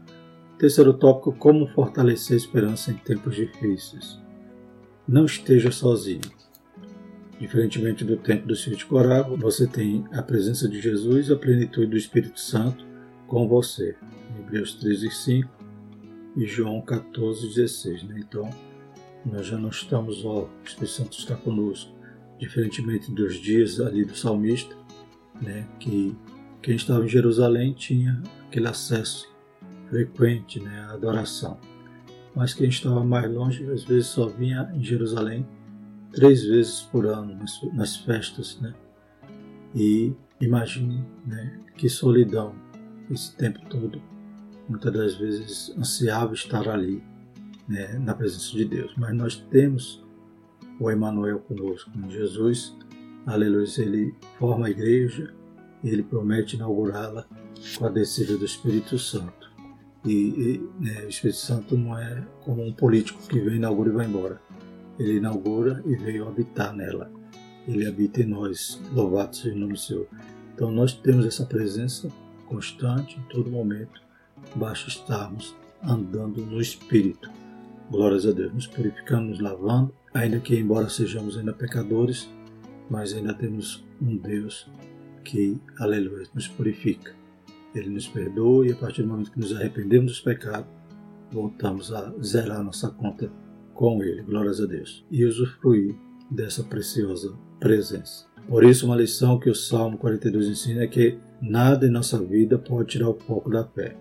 Terceiro 0.58 0.94
tópico: 0.94 1.32
como 1.32 1.66
fortalecer 1.68 2.34
a 2.34 2.38
esperança 2.38 2.90
em 2.90 2.94
tempos 2.94 3.34
difíceis. 3.34 4.20
Não 5.06 5.24
esteja 5.24 5.70
sozinho. 5.70 6.20
Diferentemente 7.40 8.04
do 8.04 8.16
tempo 8.16 8.46
do 8.46 8.54
Filho 8.54 8.76
de 8.76 8.86
Corá, 8.86 9.22
você 9.22 9.66
tem 9.66 10.04
a 10.12 10.22
presença 10.22 10.68
de 10.68 10.80
Jesus 10.80 11.28
e 11.28 11.32
a 11.32 11.36
plenitude 11.36 11.88
do 11.88 11.96
Espírito 11.96 12.38
Santo 12.38 12.86
com 13.26 13.48
você. 13.48 13.96
Hebreus 14.38 14.74
13, 14.74 15.10
5 15.10 15.48
e 16.36 16.46
João 16.46 16.80
14, 16.80 17.48
16. 17.48 18.04
Né? 18.04 18.20
Então, 18.20 18.48
nós 19.26 19.46
já 19.46 19.58
não 19.58 19.70
estamos, 19.70 20.24
ó, 20.24 20.42
o 20.42 20.50
Espírito 20.64 20.92
Santo 20.92 21.18
está 21.18 21.34
conosco. 21.34 21.92
Diferentemente 22.38 23.10
dos 23.12 23.36
dias 23.36 23.80
ali 23.80 24.04
do 24.04 24.16
salmista, 24.16 24.76
né, 25.42 25.66
que 25.78 26.16
quem 26.62 26.76
estava 26.76 27.04
em 27.04 27.08
Jerusalém 27.08 27.74
tinha 27.74 28.22
aquele 28.46 28.68
acesso 28.68 29.30
frequente 29.90 30.60
né, 30.60 30.86
à 30.88 30.92
adoração. 30.92 31.58
Mas 32.34 32.54
quem 32.54 32.68
estava 32.68 33.04
mais 33.04 33.30
longe, 33.30 33.68
às 33.70 33.84
vezes 33.84 34.06
só 34.06 34.26
vinha 34.26 34.70
em 34.74 34.82
Jerusalém 34.82 35.46
três 36.12 36.44
vezes 36.44 36.82
por 36.82 37.06
ano, 37.06 37.34
nas, 37.34 37.60
nas 37.74 37.96
festas. 37.96 38.58
Né? 38.60 38.72
E 39.74 40.14
imagine 40.40 41.04
né, 41.26 41.60
que 41.76 41.88
solidão 41.88 42.54
esse 43.10 43.36
tempo 43.36 43.60
todo. 43.68 44.00
Muitas 44.68 44.92
das 44.92 45.14
vezes 45.16 45.74
ansiava 45.76 46.32
estar 46.32 46.68
ali, 46.68 47.02
né, 47.68 47.98
na 47.98 48.14
presença 48.14 48.52
de 48.52 48.64
Deus. 48.64 48.94
Mas 48.96 49.14
nós 49.14 49.36
temos 49.50 50.02
o 50.80 50.90
Emmanuel 50.90 51.40
conosco. 51.40 51.90
Né? 51.94 52.08
Jesus 52.08 52.74
Aleluia, 53.24 53.66
ele 53.78 54.14
forma 54.36 54.66
a 54.66 54.70
igreja 54.70 55.32
e 55.84 55.88
ele 55.88 56.02
promete 56.02 56.56
inaugurá-la 56.56 57.24
com 57.78 57.86
a 57.86 57.88
descida 57.88 58.36
do 58.36 58.44
Espírito 58.44 58.98
Santo. 58.98 59.48
E, 60.04 60.12
e 60.12 60.70
né, 60.80 61.04
o 61.04 61.08
Espírito 61.08 61.38
Santo 61.38 61.76
não 61.76 61.96
é 61.96 62.26
como 62.44 62.64
um 62.64 62.72
político 62.72 63.22
que 63.28 63.38
vem, 63.38 63.56
inaugura 63.56 63.90
e 63.90 63.92
vai 63.92 64.06
embora. 64.06 64.40
Ele 64.98 65.18
inaugura 65.18 65.82
e 65.86 65.94
veio 65.94 66.26
habitar 66.26 66.74
nela. 66.74 67.12
Ele 67.68 67.86
habita 67.86 68.22
em 68.22 68.26
nós. 68.26 68.80
Louvado 68.92 69.36
seja 69.36 69.54
o 69.54 69.58
nome 69.58 69.74
do 69.74 69.78
Senhor. 69.78 70.08
Então 70.52 70.72
nós 70.72 70.92
temos 70.92 71.24
essa 71.24 71.46
presença 71.46 72.08
constante 72.46 73.20
em 73.20 73.22
todo 73.32 73.48
momento. 73.48 74.02
Basta 74.56 74.88
estarmos 74.88 75.54
andando 75.80 76.44
no 76.44 76.60
Espírito. 76.60 77.30
Glórias 77.88 78.26
a 78.26 78.32
Deus, 78.32 78.52
nos 78.52 78.66
purificando, 78.66 79.28
nos 79.28 79.38
lavando, 79.38 79.94
ainda 80.12 80.40
que 80.40 80.56
embora 80.56 80.88
sejamos 80.88 81.38
ainda 81.38 81.52
pecadores, 81.52 82.28
mas 82.90 83.12
ainda 83.12 83.34
temos 83.34 83.84
um 84.00 84.16
Deus 84.16 84.70
que, 85.24 85.58
aleluia, 85.78 86.26
nos 86.34 86.48
purifica. 86.48 87.14
Ele 87.74 87.90
nos 87.90 88.06
perdoa 88.06 88.66
e 88.66 88.72
a 88.72 88.76
partir 88.76 89.02
do 89.02 89.08
momento 89.08 89.32
que 89.32 89.40
nos 89.40 89.54
arrependemos 89.54 90.12
dos 90.12 90.20
pecados, 90.20 90.68
voltamos 91.30 91.92
a 91.92 92.12
zerar 92.22 92.62
nossa 92.62 92.90
conta 92.90 93.30
com 93.72 94.02
Ele, 94.02 94.22
glórias 94.22 94.60
a 94.60 94.66
Deus, 94.66 95.04
e 95.10 95.24
usufruir 95.24 95.96
dessa 96.30 96.62
preciosa 96.62 97.34
presença. 97.58 98.26
Por 98.48 98.64
isso, 98.64 98.86
uma 98.86 98.96
lição 98.96 99.38
que 99.38 99.48
o 99.48 99.54
Salmo 99.54 99.96
42 99.96 100.48
ensina 100.48 100.82
é 100.82 100.86
que 100.86 101.18
nada 101.40 101.86
em 101.86 101.90
nossa 101.90 102.18
vida 102.18 102.58
pode 102.58 102.90
tirar 102.90 103.08
o 103.08 103.14
foco 103.14 103.50
da 103.50 103.64
fé. 103.64 103.96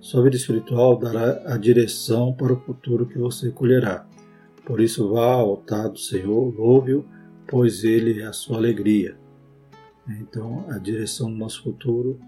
Sua 0.00 0.22
vida 0.22 0.36
espiritual 0.36 0.98
dará 0.98 1.54
a 1.54 1.56
direção 1.56 2.34
para 2.34 2.52
o 2.52 2.60
futuro 2.60 3.06
que 3.06 3.18
você 3.18 3.50
colherá. 3.50 4.06
Por 4.64 4.80
isso, 4.80 5.08
vá 5.08 5.34
ao 5.34 5.50
altar 5.50 5.88
do 5.88 5.98
Senhor, 5.98 6.54
louve-o, 6.54 7.04
pois 7.48 7.84
Ele 7.84 8.20
é 8.20 8.26
a 8.26 8.32
sua 8.32 8.56
alegria. 8.56 9.18
Então, 10.08 10.68
a 10.70 10.78
direção 10.78 11.30
do 11.30 11.36
nosso 11.36 11.62
futuro 11.62 12.20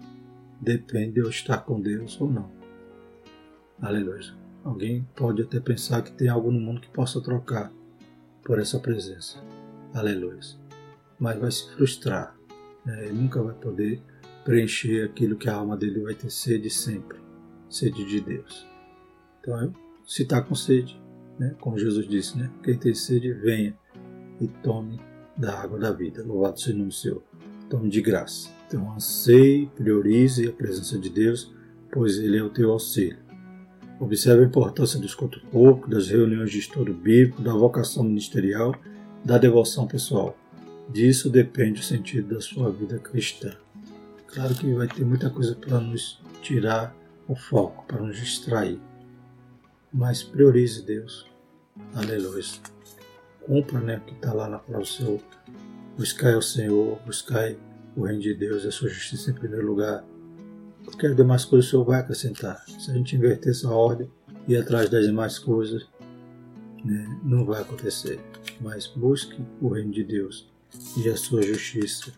depende 0.59 1.13
de 1.13 1.19
eu 1.19 1.29
estar 1.29 1.59
com 1.59 1.79
Deus 1.79 2.19
ou 2.19 2.29
não. 2.29 2.51
Aleluia. 3.81 4.33
Alguém 4.63 5.07
pode 5.15 5.41
até 5.41 5.59
pensar 5.59 6.01
que 6.01 6.11
tem 6.11 6.27
algo 6.27 6.51
no 6.51 6.59
mundo 6.59 6.81
que 6.81 6.89
possa 6.89 7.21
trocar 7.21 7.71
por 8.43 8.59
essa 8.59 8.79
presença. 8.79 9.41
Aleluia. 9.93 10.39
Mas 11.17 11.39
vai 11.39 11.51
se 11.51 11.69
frustrar. 11.71 12.35
Né? 12.85 13.05
Ele 13.05 13.13
nunca 13.13 13.41
vai 13.41 13.53
poder 13.53 14.01
preencher 14.43 15.05
aquilo 15.05 15.37
que 15.37 15.49
a 15.49 15.55
alma 15.55 15.77
dele 15.77 16.01
vai 16.01 16.13
ter 16.13 16.29
sede 16.29 16.69
sempre 16.69 17.19
sede 17.69 18.03
de 18.03 18.19
Deus. 18.19 18.67
Então, 19.39 19.73
se 20.05 20.23
está 20.23 20.41
com 20.41 20.55
sede, 20.55 20.99
né? 21.37 21.55
como 21.61 21.77
Jesus 21.77 22.07
disse, 22.07 22.37
né? 22.37 22.49
quem 22.63 22.77
tem 22.77 22.93
sede, 22.93 23.31
venha 23.33 23.77
e 24.41 24.47
tome 24.47 24.99
da 25.39 25.57
água 25.57 25.79
da 25.79 25.91
vida. 25.91 26.21
Louvado 26.21 26.59
seja 26.59 26.75
o 26.75 26.79
nome 26.79 26.89
do 26.89 26.95
Senhor. 26.95 27.23
Tome 27.69 27.89
de 27.89 28.01
graça. 28.01 28.49
Então, 28.67 28.93
anseie, 28.93 29.67
priorize 29.75 30.47
a 30.47 30.51
presença 30.51 30.99
de 30.99 31.09
Deus, 31.09 31.51
pois 31.91 32.17
Ele 32.17 32.37
é 32.37 32.43
o 32.43 32.49
teu 32.49 32.71
auxílio. 32.71 33.17
Observe 33.99 34.43
a 34.43 34.47
importância 34.47 34.99
do 34.99 35.05
escuto 35.05 35.39
público, 35.47 35.89
das 35.89 36.07
reuniões 36.07 36.51
de 36.51 36.59
estudo 36.59 36.93
bíblico, 36.93 37.41
da 37.41 37.53
vocação 37.53 38.03
ministerial, 38.03 38.75
da 39.23 39.37
devoção 39.37 39.87
pessoal. 39.87 40.37
Disso 40.89 41.29
depende 41.29 41.81
o 41.81 41.83
sentido 41.83 42.35
da 42.35 42.41
sua 42.41 42.71
vida 42.71 42.99
cristã. 42.99 43.51
Claro 44.27 44.55
que 44.55 44.73
vai 44.73 44.87
ter 44.87 45.05
muita 45.05 45.29
coisa 45.29 45.55
para 45.55 45.79
nos 45.79 46.21
tirar 46.41 46.95
o 47.27 47.35
foco, 47.35 47.85
para 47.87 48.01
nos 48.01 48.17
distrair. 48.17 48.79
Mas 49.91 50.23
priorize 50.23 50.83
Deus. 50.83 51.25
Aleluia. 51.93 52.43
Cumpra 53.49 53.79
né, 53.79 53.97
o 53.97 54.01
que 54.01 54.13
está 54.13 54.31
lá 54.31 54.47
na 54.47 54.59
palavra 54.59 54.85
do. 54.85 55.19
Buscai 55.97 56.35
ao 56.35 56.41
Senhor, 56.41 56.99
buscai 57.05 57.57
o 57.95 58.03
reino 58.03 58.21
de 58.21 58.33
Deus 58.33 58.63
e 58.63 58.67
a 58.67 58.71
sua 58.71 58.87
justiça 58.87 59.31
em 59.31 59.33
primeiro 59.33 59.65
lugar 59.65 60.05
porque 60.89 61.07
as 61.07 61.15
demais 61.15 61.45
coisas 61.45 61.67
o 61.67 61.71
Senhor 61.71 61.85
vai 61.85 61.99
acrescentar. 61.99 62.63
Se 62.67 62.91
a 62.91 62.93
gente 62.93 63.15
inverter 63.15 63.51
essa 63.51 63.69
ordem 63.69 64.09
e 64.47 64.53
ir 64.53 64.57
atrás 64.57 64.89
das 64.89 65.05
demais 65.05 65.37
coisas, 65.37 65.87
né, 66.83 67.19
não 67.23 67.45
vai 67.45 67.61
acontecer. 67.61 68.19
Mas 68.59 68.87
busque 68.87 69.41
o 69.61 69.69
reino 69.69 69.91
de 69.91 70.03
Deus 70.03 70.49
e 70.97 71.09
a 71.09 71.15
sua 71.15 71.41
justiça. 71.41 72.11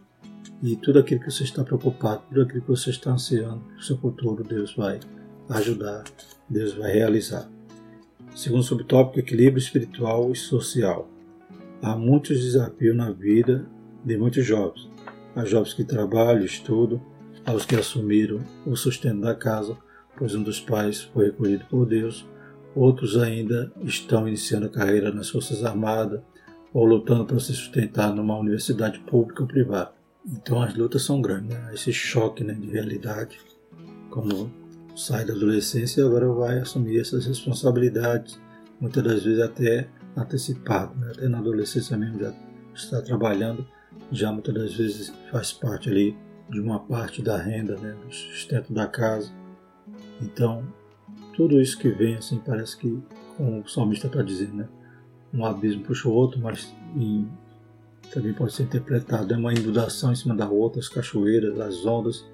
E 0.63 0.75
tudo 0.75 0.99
aquilo 0.99 1.21
que 1.21 1.31
você 1.31 1.43
está 1.43 1.63
preocupado, 1.63 2.23
tudo 2.29 2.41
aquilo 2.41 2.61
que 2.61 2.67
você 2.67 2.91
está 2.91 3.11
ansiando, 3.11 3.63
o 3.77 3.81
seu 3.81 3.97
futuro, 3.97 4.43
Deus 4.43 4.75
vai 4.75 4.99
ajudar, 5.49 6.03
Deus 6.47 6.73
vai 6.73 6.91
realizar. 6.91 7.49
Segundo 8.35 8.63
subtópico, 8.63 9.19
equilíbrio 9.19 9.59
espiritual 9.59 10.31
e 10.31 10.35
social. 10.35 11.09
Há 11.81 11.95
muitos 11.95 12.39
desafios 12.39 12.95
na 12.95 13.11
vida 13.11 13.65
de 14.05 14.17
muitos 14.17 14.45
jovens. 14.45 14.89
Há 15.35 15.45
jovens 15.45 15.73
que 15.73 15.83
trabalham, 15.83 16.45
estudam, 16.45 17.01
aos 17.45 17.65
que 17.65 17.75
assumiram 17.75 18.39
o 18.65 18.75
sustento 18.75 19.21
da 19.21 19.33
casa, 19.33 19.75
pois 20.15 20.35
um 20.35 20.43
dos 20.43 20.59
pais 20.59 21.01
foi 21.01 21.25
recolhido 21.25 21.65
por 21.69 21.87
Deus, 21.87 22.27
outros 22.75 23.17
ainda 23.17 23.71
estão 23.81 24.27
iniciando 24.27 24.67
a 24.67 24.69
carreira 24.69 25.11
nas 25.11 25.29
Forças 25.29 25.63
Armadas 25.63 26.21
ou 26.73 26.85
lutando 26.85 27.25
para 27.25 27.39
se 27.39 27.53
sustentar 27.53 28.13
numa 28.13 28.37
universidade 28.37 28.99
pública 28.99 29.41
ou 29.41 29.47
privada. 29.47 29.91
Então 30.25 30.61
as 30.61 30.75
lutas 30.75 31.01
são 31.01 31.19
grandes, 31.19 31.49
né? 31.49 31.71
esse 31.73 31.91
choque 31.91 32.43
né, 32.43 32.53
de 32.53 32.67
realidade, 32.67 33.39
como 34.09 34.51
sai 34.95 35.25
da 35.25 35.33
adolescência 35.33 36.01
e 36.01 36.03
agora 36.03 36.27
vai 36.29 36.59
assumir 36.59 36.99
essas 36.99 37.25
responsabilidades, 37.25 38.39
muitas 38.79 39.03
das 39.03 39.23
vezes 39.23 39.41
até 39.41 39.89
antecipado, 40.15 40.97
né? 40.97 41.11
até 41.15 41.27
na 41.27 41.39
adolescência 41.39 41.97
mesmo 41.97 42.19
já 42.19 42.33
está 42.73 43.01
trabalhando, 43.01 43.65
já 44.11 44.31
muitas 44.31 44.53
das 44.53 44.73
vezes 44.73 45.13
faz 45.31 45.51
parte 45.51 45.89
ali 45.89 46.17
de 46.49 46.59
uma 46.59 46.79
parte 46.79 47.21
da 47.21 47.37
renda, 47.37 47.77
né, 47.77 47.95
do 48.05 48.13
sustento 48.13 48.73
da 48.73 48.85
casa. 48.85 49.31
Então, 50.21 50.63
tudo 51.33 51.61
isso 51.61 51.77
que 51.77 51.89
vem, 51.89 52.15
assim, 52.15 52.41
parece 52.45 52.77
que, 52.77 53.01
como 53.37 53.61
o 53.61 53.69
salmista 53.69 54.07
está 54.07 54.21
dizendo, 54.21 54.55
né, 54.55 54.69
um 55.33 55.45
abismo 55.45 55.83
puxa 55.83 56.09
o 56.09 56.13
outro, 56.13 56.41
mas 56.41 56.73
em, 56.95 57.27
também 58.13 58.33
pode 58.33 58.53
ser 58.53 58.63
interpretado, 58.63 59.33
é 59.33 59.37
uma 59.37 59.53
inundação 59.53 60.11
em 60.11 60.15
cima 60.15 60.35
da 60.35 60.49
outra, 60.49 60.81
as 60.81 60.89
cachoeiras, 60.89 61.57
as 61.59 61.85
ondas, 61.85 62.25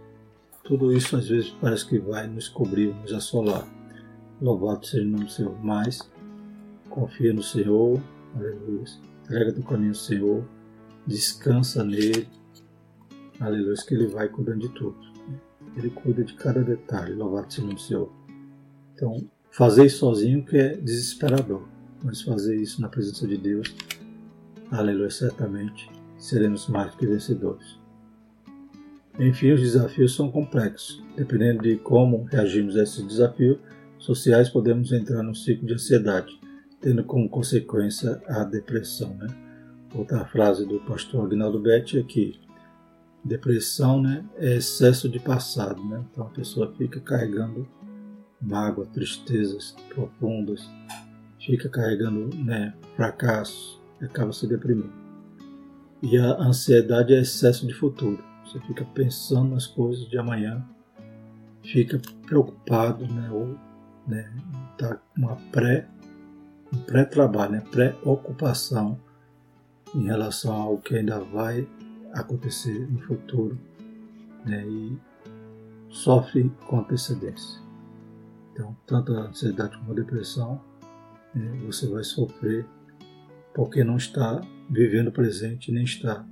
tudo 0.63 0.92
isso 0.92 1.16
às 1.16 1.30
vezes 1.30 1.50
parece 1.62 1.88
que 1.88 2.00
vai 2.00 2.28
nos 2.28 2.50
cobrir, 2.50 2.94
nos 2.96 3.13
assolar. 3.13 3.66
Louvado 4.42 4.86
seja 4.86 5.04
o 5.04 5.10
nome 5.10 5.26
do 5.26 5.32
Senhor. 5.32 5.58
Mas 5.63 6.00
confia 6.89 7.34
no 7.34 7.43
Senhor, 7.43 8.02
aleluia. 8.36 8.86
Entrega 9.23 9.52
do 9.52 9.63
caminho 9.63 9.89
ao 9.89 9.95
Senhor, 9.95 10.43
descansa 11.06 11.84
nele, 11.84 12.28
Aleluia, 13.39 13.76
que 13.88 13.93
Ele 13.93 14.08
vai 14.08 14.28
cuidando 14.28 14.62
de 14.62 14.69
tudo. 14.69 14.97
Ele 15.76 15.91
cuida 15.91 16.23
de 16.23 16.34
cada 16.34 16.63
detalhe, 16.63 17.13
louvado 17.13 17.54
seja 17.54 17.67
o 17.67 17.78
Senhor. 17.78 18.12
Então, 18.95 19.30
fazer 19.52 19.86
isso 19.86 20.00
sozinho 20.00 20.43
que 20.43 20.58
é 20.58 20.76
desesperador, 20.76 21.67
mas 22.04 22.21
fazer 22.23 22.56
isso 22.56 22.82
na 22.82 22.89
presença 22.89 23.28
de 23.28 23.38
Deus, 23.38 23.76
aleluia, 24.71 25.12
certamente 25.12 25.88
seremos 26.17 26.67
mais 26.67 26.95
que 26.95 27.06
vencedores. 27.06 27.78
Enfim, 29.19 29.52
os 29.52 29.62
desafios 29.62 30.15
são 30.15 30.32
complexos. 30.32 31.04
Dependendo 31.15 31.62
de 31.62 31.78
como 31.78 32.23
reagimos 32.23 32.76
a 32.76 32.84
esses 32.84 33.04
desafios 33.06 33.60
sociais, 34.00 34.50
podemos 34.50 34.91
entrar 34.91 35.21
num 35.21 35.34
ciclo 35.36 35.67
de 35.67 35.76
ansiedade, 35.76 36.39
tendo 36.82 37.04
como 37.04 37.30
consequência 37.30 38.22
a 38.28 38.44
depressão. 38.44 39.16
Né? 39.16 39.28
Outra 39.94 40.26
frase 40.26 40.66
do 40.66 40.80
pastor 40.82 41.26
Agnaldo 41.26 41.60
Betti 41.60 42.00
é 42.00 42.04
que 42.04 42.40
Depressão 43.28 44.02
né, 44.02 44.24
é 44.38 44.56
excesso 44.56 45.10
de 45.10 45.20
passado, 45.20 45.84
né? 45.84 46.02
então 46.10 46.28
a 46.28 46.30
pessoa 46.30 46.74
fica 46.78 46.98
carregando 47.02 47.68
mágoa, 48.42 48.86
tristezas 48.86 49.76
profundas, 49.90 50.70
fica 51.38 51.68
carregando 51.68 52.34
né, 52.38 52.74
fracasso 52.96 53.82
e 54.00 54.06
acaba 54.06 54.32
se 54.32 54.48
deprimindo. 54.48 54.94
E 56.02 56.18
a 56.18 56.38
ansiedade 56.38 57.13
é 57.13 57.20
excesso 57.20 57.68
de 57.68 57.74
futuro. 57.74 58.24
Você 58.46 58.62
fica 58.62 58.86
pensando 58.86 59.50
nas 59.50 59.68
coisas 59.68 60.08
de 60.08 60.18
amanhã, 60.18 60.63
fica 61.63 62.00
preocupado, 62.28 63.06
né, 63.12 63.30
ou 63.30 63.58
né, 64.08 64.32
tá 64.78 65.02
uma 65.18 65.36
pré 65.52 65.86
pré-trabalho, 66.86 67.53
né, 67.53 67.63
pré-ocupação 67.71 68.99
em 69.95 70.06
relação 70.06 70.53
ao 70.53 70.77
que 70.77 70.95
ainda 70.95 71.19
vai 71.19 71.68
acontecer 72.13 72.89
no 72.89 72.99
futuro 73.01 73.57
né, 74.45 74.65
e 74.68 74.97
sofre 75.89 76.51
com 76.68 76.80
antecedência. 76.80 77.61
Então, 78.53 78.76
tanto 78.86 79.13
a 79.13 79.28
ansiedade 79.28 79.78
como 79.78 79.91
a 79.91 79.95
depressão, 79.95 80.61
né, 81.34 81.59
você 81.65 81.88
vai 81.88 82.03
sofrer 82.03 82.65
porque 83.53 83.84
não 83.84 83.97
está 83.97 84.41
vivendo 84.70 85.07
o 85.07 85.11
presente 85.11 85.72
nem 85.72 85.84
está 85.84 86.26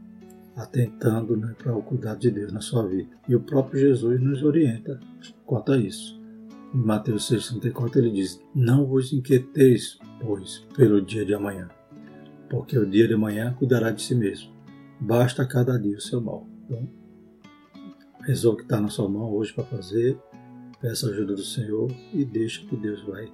atentando 0.55 1.35
né, 1.35 1.53
para 1.57 1.75
o 1.75 1.81
cuidado 1.81 2.19
de 2.19 2.31
Deus 2.31 2.51
na 2.51 2.61
sua 2.61 2.87
vida. 2.87 3.09
E 3.27 3.35
o 3.35 3.41
próprio 3.41 3.79
Jesus 3.79 4.21
nos 4.21 4.43
orienta 4.43 4.99
quanto 5.45 5.71
a 5.73 5.77
isso. 5.77 6.21
Em 6.75 6.85
Mateus 6.85 7.31
6,34 7.31 7.95
ele 7.95 8.11
diz: 8.11 8.39
Não 8.53 8.85
vos 8.85 9.11
inquieteis, 9.11 9.97
pois, 10.21 10.67
pelo 10.75 11.01
dia 11.01 11.25
de 11.25 11.33
amanhã, 11.33 11.69
porque 12.49 12.77
o 12.77 12.85
dia 12.85 13.07
de 13.07 13.15
amanhã 13.15 13.55
cuidará 13.57 13.89
de 13.89 14.01
si 14.01 14.13
mesmo 14.13 14.55
basta 14.99 15.45
cada 15.45 15.77
dia 15.77 15.97
o 15.97 16.01
seu 16.01 16.21
mal. 16.21 16.47
Então, 16.65 16.87
resolve 18.21 18.55
o 18.55 18.57
que 18.57 18.63
está 18.63 18.79
na 18.79 18.89
sua 18.89 19.09
mão 19.09 19.31
hoje 19.31 19.53
para 19.53 19.63
fazer, 19.65 20.17
peça 20.81 21.07
a 21.07 21.09
ajuda 21.11 21.35
do 21.35 21.43
Senhor 21.43 21.91
e 22.13 22.25
deixa 22.25 22.65
que 22.65 22.75
Deus 22.75 23.03
vai 23.03 23.31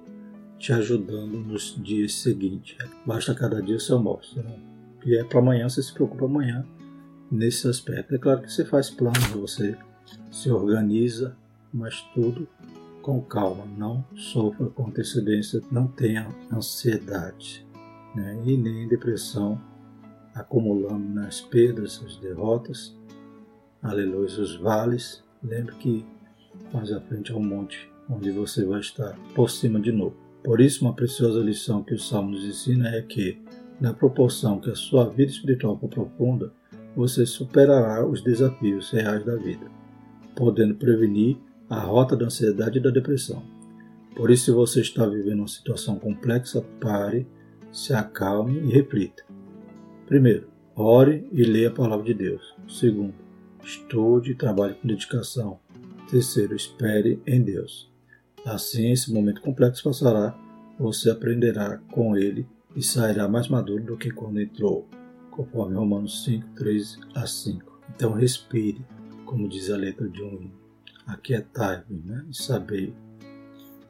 te 0.58 0.72
ajudando 0.72 1.38
nos 1.38 1.76
dias 1.82 2.14
seguintes. 2.14 2.76
Basta 3.06 3.34
cada 3.34 3.60
dia 3.60 3.76
o 3.76 3.80
seu 3.80 3.98
mal. 3.98 4.20
E 5.04 5.16
é 5.16 5.24
para 5.24 5.40
amanhã, 5.40 5.68
você 5.68 5.82
se 5.82 5.92
preocupa 5.92 6.26
amanhã 6.26 6.64
nesse 7.30 7.66
aspecto. 7.68 8.14
É 8.14 8.18
claro 8.18 8.42
que 8.42 8.52
você 8.52 8.64
faz 8.64 8.90
planos, 8.90 9.26
você 9.28 9.76
se 10.30 10.50
organiza, 10.50 11.36
mas 11.72 12.00
tudo 12.14 12.46
com 13.02 13.20
calma, 13.20 13.64
não 13.76 14.04
sofra 14.14 14.66
com 14.68 14.86
antecedência, 14.86 15.60
não 15.70 15.88
tenha 15.88 16.28
ansiedade 16.50 17.66
né? 18.14 18.40
e 18.44 18.56
nem 18.56 18.88
depressão, 18.88 19.60
acumulando 20.34 21.08
nas 21.12 21.40
perdas, 21.40 22.02
as 22.06 22.16
derrotas, 22.16 22.96
aleluia, 23.82 24.26
os 24.26 24.56
vales. 24.56 25.22
Lembre 25.42 25.74
que 25.74 26.06
mais 26.72 26.92
à 26.92 27.00
frente 27.00 27.32
é 27.32 27.34
um 27.34 27.44
monte 27.44 27.90
onde 28.08 28.30
você 28.30 28.64
vai 28.64 28.80
estar 28.80 29.18
por 29.34 29.50
cima 29.50 29.80
de 29.80 29.90
novo. 29.90 30.16
Por 30.44 30.60
isso, 30.60 30.84
uma 30.84 30.94
preciosa 30.94 31.40
lição 31.40 31.82
que 31.82 31.94
o 31.94 31.98
Salmo 31.98 32.30
nos 32.30 32.44
ensina 32.44 32.88
é 32.88 33.02
que, 33.02 33.40
na 33.80 33.92
proporção 33.92 34.60
que 34.60 34.70
a 34.70 34.74
sua 34.74 35.08
vida 35.08 35.30
espiritual 35.30 35.78
for 35.78 35.88
profunda, 35.88 36.52
você 36.96 37.24
superará 37.24 38.06
os 38.06 38.22
desafios 38.22 38.90
reais 38.90 39.24
da 39.24 39.36
vida, 39.36 39.66
podendo 40.36 40.74
prevenir 40.74 41.38
a 41.68 41.80
rota 41.80 42.16
da 42.16 42.26
ansiedade 42.26 42.78
e 42.78 42.82
da 42.82 42.90
depressão. 42.90 43.42
Por 44.14 44.30
isso, 44.30 44.46
se 44.46 44.50
você 44.50 44.80
está 44.80 45.06
vivendo 45.06 45.40
uma 45.40 45.48
situação 45.48 45.98
complexa, 45.98 46.62
pare, 46.80 47.26
se 47.72 47.94
acalme 47.94 48.58
e 48.58 48.72
reflita. 48.72 49.24
Primeiro, 50.06 50.48
ore 50.76 51.26
e 51.32 51.42
leia 51.42 51.68
a 51.68 51.72
palavra 51.72 52.04
de 52.04 52.14
Deus. 52.14 52.54
Segundo, 52.68 53.14
estude 53.64 54.32
e 54.32 54.34
trabalhe 54.34 54.74
com 54.74 54.86
dedicação. 54.86 55.58
Terceiro, 56.10 56.54
espere 56.54 57.22
em 57.26 57.42
Deus. 57.42 57.90
Assim, 58.44 58.92
esse 58.92 59.12
momento 59.12 59.40
complexo 59.40 59.84
passará, 59.84 60.36
você 60.78 61.10
aprenderá 61.10 61.78
com 61.90 62.16
ele 62.16 62.46
e 62.76 62.82
sairá 62.82 63.28
mais 63.28 63.48
maduro 63.48 63.84
do 63.84 63.96
que 63.96 64.10
quando 64.10 64.40
entrou, 64.40 64.86
conforme 65.30 65.76
Romanos 65.76 66.24
5, 66.24 66.48
3 66.54 66.98
a 67.14 67.26
5. 67.26 67.80
Então 67.94 68.12
respire, 68.12 68.84
como 69.24 69.48
diz 69.48 69.70
a 69.70 69.76
letra 69.76 70.08
de 70.08 70.22
um 70.22 70.34
hino. 70.34 70.61
Aquietai-vos 71.06 72.04
né? 72.04 72.24
e 72.30 72.36
sabei 72.36 72.94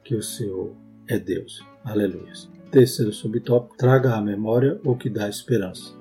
que 0.04 0.14
o 0.14 0.22
Senhor 0.22 0.74
é 1.06 1.18
Deus. 1.18 1.64
Aleluia. 1.84 2.32
Terceiro 2.70 3.12
subtópico, 3.12 3.76
traga 3.76 4.14
à 4.14 4.20
memória 4.20 4.80
o 4.84 4.96
que 4.96 5.10
dá 5.10 5.28
esperança. 5.28 5.94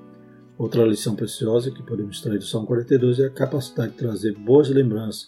Outra 0.58 0.86
lição 0.86 1.16
preciosa 1.16 1.72
que 1.72 1.84
podemos 1.84 2.18
extrair 2.18 2.38
do 2.38 2.46
Salmo 2.46 2.68
42 2.68 3.20
é 3.20 3.26
a 3.26 3.30
capacidade 3.30 3.94
de 3.94 3.98
trazer 3.98 4.34
boas 4.38 4.70
lembranças 4.70 5.28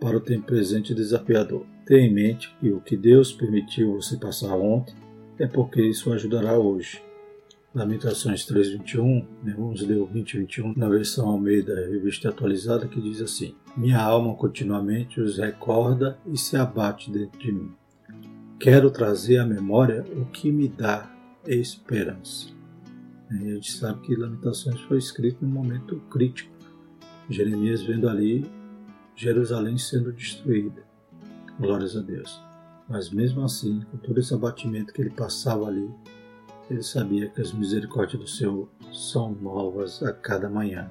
para 0.00 0.16
o 0.16 0.20
tempo 0.20 0.46
presente 0.46 0.94
desafiador. 0.94 1.64
Tenha 1.84 2.06
em 2.06 2.12
mente 2.12 2.54
que 2.58 2.72
o 2.72 2.80
que 2.80 2.96
Deus 2.96 3.32
permitiu 3.32 3.94
você 3.94 4.16
passar 4.16 4.56
ontem 4.56 4.94
é 5.38 5.46
porque 5.46 5.82
isso 5.82 6.12
ajudará 6.12 6.58
hoje. 6.58 7.02
Lamentações 7.72 8.44
3.21, 8.46 9.24
né, 9.44 9.54
vamos 9.56 9.80
ler 9.80 9.98
o 9.98 10.06
2021 10.06 10.74
na 10.76 10.88
versão 10.88 11.28
Almeida 11.28 11.72
Revista 11.88 12.28
Atualizada, 12.28 12.88
que 12.88 13.00
diz 13.00 13.20
assim: 13.20 13.54
Minha 13.76 14.02
alma 14.02 14.34
continuamente 14.34 15.20
os 15.20 15.38
recorda 15.38 16.18
e 16.26 16.36
se 16.36 16.56
abate 16.56 17.12
dentro 17.12 17.38
de 17.38 17.52
mim. 17.52 17.72
Quero 18.58 18.90
trazer 18.90 19.38
à 19.38 19.46
memória 19.46 20.04
o 20.16 20.24
que 20.26 20.50
me 20.50 20.68
dá 20.68 21.08
esperança. 21.46 22.48
E 23.30 23.36
a 23.36 23.54
gente 23.54 23.70
sabe 23.70 24.00
que 24.00 24.16
Lamentações 24.16 24.80
foi 24.80 24.98
escrito 24.98 25.44
num 25.44 25.52
momento 25.52 26.00
crítico. 26.10 26.50
Jeremias 27.28 27.82
vendo 27.82 28.08
ali 28.08 28.50
Jerusalém 29.14 29.78
sendo 29.78 30.12
destruída. 30.12 30.82
Glórias 31.56 31.96
a 31.96 32.00
Deus. 32.00 32.42
Mas 32.88 33.10
mesmo 33.10 33.44
assim, 33.44 33.82
com 33.92 33.98
todo 33.98 34.18
esse 34.18 34.34
abatimento 34.34 34.92
que 34.92 35.00
ele 35.00 35.10
passava 35.10 35.68
ali, 35.68 35.88
ele 36.70 36.82
sabia 36.82 37.28
que 37.28 37.40
as 37.40 37.52
misericórdias 37.52 38.22
do 38.22 38.28
Senhor 38.28 38.68
são 38.92 39.32
novas 39.32 40.02
a 40.02 40.12
cada 40.12 40.48
manhã. 40.48 40.90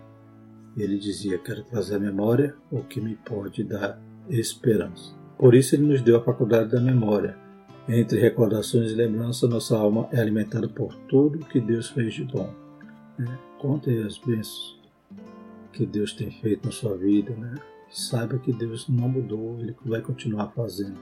Ele 0.76 1.00
dizia: 1.00 1.38
Quero 1.38 1.64
trazer 1.64 1.96
à 1.96 2.00
memória 2.00 2.56
o 2.70 2.84
que 2.84 3.00
me 3.00 3.16
pode 3.16 3.64
dar 3.64 4.00
esperança. 4.30 5.16
Por 5.38 5.56
isso, 5.56 5.76
ele 5.76 5.88
nos 5.88 6.02
deu 6.02 6.18
a 6.18 6.24
faculdade 6.24 6.72
da 6.72 6.82
memória. 6.82 7.38
Entre 7.88 8.20
recordações 8.20 8.92
e 8.92 8.96
lembranças, 8.96 9.50
nossa 9.50 9.78
alma 9.78 10.08
é 10.12 10.20
alimentada 10.20 10.68
por 10.68 10.94
tudo 11.08 11.40
que 11.40 11.60
Deus 11.60 11.90
fez 11.90 12.14
de 12.14 12.24
bom. 12.24 12.54
Né? 13.18 13.40
Conte 13.58 13.90
as 14.00 14.18
bênçãos 14.18 14.80
que 15.74 15.86
Deus 15.86 16.14
tem 16.14 16.30
feito 16.30 16.66
na 16.66 16.72
sua 16.72 16.96
vida, 16.96 17.34
né? 17.36 17.56
Saiba 17.90 18.38
que 18.38 18.54
Deus 18.54 18.88
não 18.88 19.10
mudou, 19.10 19.60
Ele 19.60 19.76
vai 19.86 20.02
continuar 20.02 20.50
fazendo. 20.50 21.00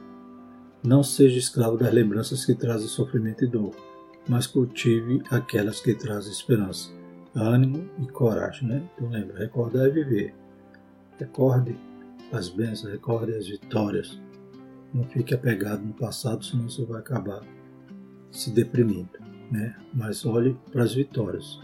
Não 0.84 1.04
seja 1.04 1.38
escravo 1.38 1.78
das 1.78 1.92
lembranças 1.92 2.46
que 2.46 2.56
trazem 2.56 2.88
sofrimento 2.88 3.44
e 3.44 3.48
dor, 3.48 3.76
mas 4.28 4.48
cultive 4.48 5.22
aquelas 5.30 5.80
que 5.80 5.94
trazem 5.94 6.32
esperança, 6.32 6.92
ânimo 7.36 7.90
e 8.00 8.08
coragem. 8.08 8.68
Né? 8.68 8.90
Então 8.96 9.10
lembra, 9.10 9.40
recordar 9.40 9.88
é 9.88 9.90
viver. 9.90 10.36
Recorde 11.18 11.76
as 12.32 12.50
bênçãos, 12.50 12.92
recorde 12.92 13.34
as 13.34 13.48
vitórias. 13.48 14.20
Não 14.94 15.04
fique 15.04 15.34
apegado 15.34 15.84
no 15.84 15.94
passado, 15.94 16.44
senão 16.44 16.70
você 16.70 16.86
vai 16.86 17.00
acabar 17.00 17.42
se 18.32 18.52
deprimindo. 18.52 19.10
Né? 19.52 19.76
Mas 19.94 20.26
olhe 20.26 20.58
para 20.72 20.84
as 20.84 20.94
vitórias. 20.94 21.60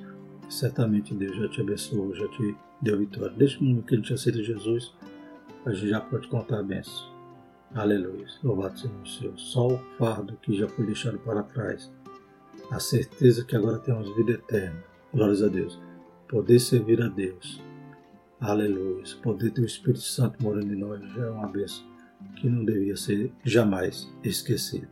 Certamente 0.49 1.13
Deus 1.13 1.35
já 1.35 1.49
te 1.49 1.61
abençoou, 1.61 2.15
já 2.15 2.27
te 2.29 2.55
deu 2.81 2.99
vitória. 2.99 3.35
Desde 3.35 3.57
o 3.59 3.63
momento 3.63 3.85
que 3.85 3.95
Ele 3.95 4.03
te 4.03 4.13
aceita 4.13 4.43
Jesus, 4.43 4.93
a 5.65 5.73
gente 5.73 5.89
já 5.89 5.99
pode 5.99 6.27
contar 6.27 6.59
a 6.59 6.63
benção. 6.63 7.11
Aleluia. 7.73 8.27
Louvado 8.43 8.77
seja 8.77 9.29
o. 9.29 9.37
Só 9.37 9.67
o 9.67 9.79
fardo 9.97 10.37
que 10.41 10.55
já 10.55 10.67
foi 10.67 10.85
deixado 10.85 11.17
para 11.19 11.41
trás. 11.41 11.91
A 12.71 12.79
certeza 12.79 13.43
que 13.45 13.55
agora 13.55 13.79
temos 13.79 14.15
vida 14.15 14.31
eterna. 14.33 14.83
Glórias 15.13 15.43
a 15.43 15.47
Deus. 15.47 15.79
Poder 16.27 16.59
servir 16.59 17.01
a 17.01 17.07
Deus. 17.07 17.61
Aleluia. 18.39 19.03
Poder 19.21 19.51
ter 19.51 19.61
o 19.61 19.65
Espírito 19.65 20.01
Santo 20.01 20.41
morando 20.41 20.73
em 20.73 20.77
nós 20.77 21.01
já 21.13 21.25
é 21.25 21.29
uma 21.29 21.47
bênção 21.47 21.85
que 22.37 22.49
não 22.49 22.65
devia 22.65 22.95
ser 22.95 23.31
jamais 23.43 24.11
esquecida. 24.23 24.89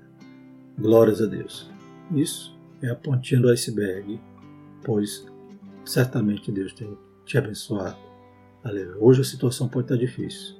Glórias 0.77 1.21
a 1.21 1.25
Deus. 1.25 1.71
Isso 2.13 2.57
é 2.81 2.89
a 2.89 2.95
pontinha 2.95 3.41
do 3.41 3.49
iceberg, 3.49 4.19
pois 4.83 5.25
certamente 5.85 6.51
Deus 6.51 6.73
tem 6.73 6.97
te 7.25 7.37
abençoado. 7.37 7.97
Aleluia. 8.63 8.97
Hoje 8.99 9.21
a 9.21 9.25
situação 9.25 9.67
pode 9.67 9.85
estar 9.85 9.97
difícil, 9.97 10.55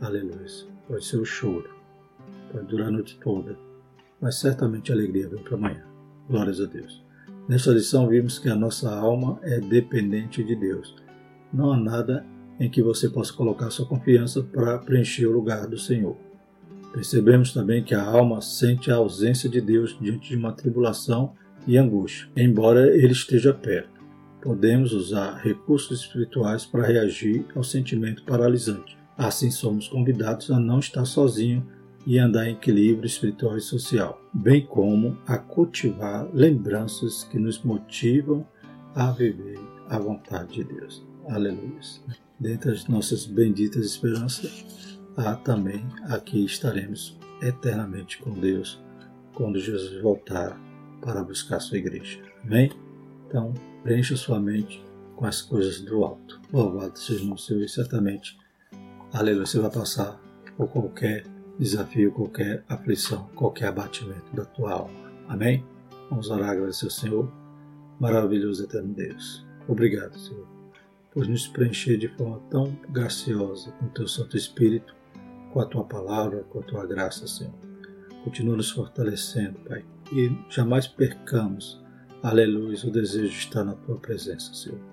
Aleluia. 0.00 0.46
Pode 0.88 1.04
ser 1.04 1.18
o 1.18 1.24
choro, 1.24 1.70
pode 2.52 2.66
durar 2.66 2.88
a 2.88 2.90
noite 2.90 3.18
toda, 3.20 3.56
mas 4.20 4.36
certamente 4.40 4.90
a 4.90 4.94
alegria 4.94 5.28
vem 5.28 5.42
para 5.42 5.56
amanhã. 5.56 5.89
Glórias 6.30 6.60
a 6.60 6.66
Deus. 6.66 7.02
Nesta 7.48 7.72
lição 7.72 8.08
vimos 8.08 8.38
que 8.38 8.48
a 8.48 8.54
nossa 8.54 8.88
alma 8.88 9.40
é 9.42 9.58
dependente 9.58 10.44
de 10.44 10.54
Deus. 10.54 10.94
Não 11.52 11.72
há 11.72 11.76
nada 11.76 12.24
em 12.60 12.70
que 12.70 12.80
você 12.80 13.08
possa 13.08 13.32
colocar 13.32 13.68
sua 13.70 13.84
confiança 13.84 14.40
para 14.40 14.78
preencher 14.78 15.26
o 15.26 15.32
lugar 15.32 15.66
do 15.66 15.76
Senhor. 15.76 16.16
Percebemos 16.92 17.52
também 17.52 17.82
que 17.82 17.94
a 17.94 18.04
alma 18.04 18.40
sente 18.40 18.92
a 18.92 18.96
ausência 18.96 19.50
de 19.50 19.60
Deus 19.60 19.98
diante 20.00 20.28
de 20.28 20.36
uma 20.36 20.52
tribulação 20.52 21.32
e 21.66 21.76
angústia, 21.76 22.28
embora 22.36 22.86
Ele 22.96 23.12
esteja 23.12 23.52
perto. 23.52 24.00
Podemos 24.40 24.92
usar 24.92 25.34
recursos 25.42 26.00
espirituais 26.00 26.64
para 26.64 26.86
reagir 26.86 27.44
ao 27.56 27.64
sentimento 27.64 28.22
paralisante 28.22 29.00
Assim 29.20 29.50
somos 29.50 29.86
convidados 29.86 30.50
a 30.50 30.58
não 30.58 30.78
estar 30.78 31.04
sozinho 31.04 31.62
e 32.06 32.18
andar 32.18 32.46
em 32.46 32.52
equilíbrio 32.52 33.06
espiritual 33.06 33.56
e 33.56 33.60
social, 33.60 34.20
bem 34.32 34.66
como 34.66 35.18
a 35.26 35.38
cultivar 35.38 36.28
lembranças 36.32 37.24
que 37.24 37.38
nos 37.38 37.62
motivam 37.62 38.46
a 38.94 39.10
viver 39.10 39.58
a 39.88 39.98
vontade 39.98 40.54
de 40.54 40.64
Deus. 40.64 41.04
Aleluia. 41.28 41.80
Dentre 42.38 42.70
as 42.70 42.86
nossas 42.86 43.26
benditas 43.26 43.84
esperanças, 43.84 44.98
há 45.16 45.34
também 45.36 45.84
aqui 46.04 46.44
estaremos 46.44 47.18
eternamente 47.42 48.18
com 48.18 48.32
Deus 48.32 48.82
quando 49.34 49.58
Jesus 49.58 50.00
voltar 50.02 50.58
para 51.00 51.22
buscar 51.22 51.60
sua 51.60 51.78
igreja. 51.78 52.20
Amém? 52.44 52.70
Então, 53.26 53.54
preencha 53.82 54.16
sua 54.16 54.40
mente 54.40 54.82
com 55.16 55.26
as 55.26 55.42
coisas 55.42 55.80
do 55.80 56.02
alto. 56.02 56.40
Louvado 56.52 56.98
seja 56.98 57.30
o 57.32 57.38
Senhor 57.38 57.62
e 57.62 57.68
certamente 57.68 58.38
Aleluia, 59.12 59.44
você 59.44 59.58
vai 59.58 59.70
passar 59.72 60.20
por 60.56 60.68
qualquer 60.68 61.24
desafio, 61.60 62.10
qualquer 62.10 62.64
aflição, 62.68 63.28
qualquer 63.34 63.68
abatimento 63.68 64.34
da 64.34 64.46
tua 64.46 64.72
alma. 64.72 65.12
Amém? 65.28 65.64
Vamos 66.08 66.30
orar, 66.30 66.50
agradecer 66.50 66.86
ao 66.86 66.90
Senhor. 66.90 67.32
Maravilhoso 68.00 68.64
eterno 68.64 68.94
Deus. 68.94 69.46
Obrigado, 69.68 70.18
Senhor, 70.18 70.48
por 71.12 71.28
nos 71.28 71.46
preencher 71.46 71.98
de 71.98 72.08
forma 72.08 72.40
tão 72.50 72.74
graciosa 72.88 73.70
com 73.72 73.86
o 73.86 73.90
teu 73.90 74.08
Santo 74.08 74.36
Espírito, 74.38 74.96
com 75.52 75.60
a 75.60 75.66
tua 75.66 75.84
palavra, 75.84 76.42
com 76.44 76.60
a 76.60 76.62
tua 76.62 76.86
graça, 76.86 77.28
Senhor. 77.28 77.52
Continua 78.24 78.56
nos 78.56 78.70
fortalecendo, 78.70 79.58
Pai, 79.60 79.84
e 80.12 80.32
jamais 80.48 80.86
percamos, 80.86 81.80
aleluia, 82.22 82.78
o 82.84 82.90
desejo 82.90 83.28
de 83.28 83.38
estar 83.38 83.64
na 83.64 83.74
tua 83.74 83.96
presença, 83.98 84.52
Senhor. 84.54 84.89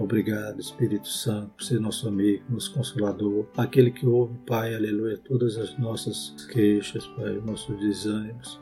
Obrigado, 0.00 0.58
Espírito 0.58 1.06
Santo, 1.06 1.50
por 1.50 1.62
ser 1.62 1.78
nosso 1.78 2.08
amigo, 2.08 2.42
nosso 2.48 2.72
consolador, 2.72 3.46
aquele 3.54 3.90
que 3.90 4.06
ouve, 4.06 4.34
Pai, 4.46 4.74
aleluia, 4.74 5.18
todas 5.18 5.58
as 5.58 5.78
nossas 5.78 6.34
queixas, 6.50 7.06
Pai, 7.08 7.34
nossos 7.44 7.78
desânimos, 7.78 8.58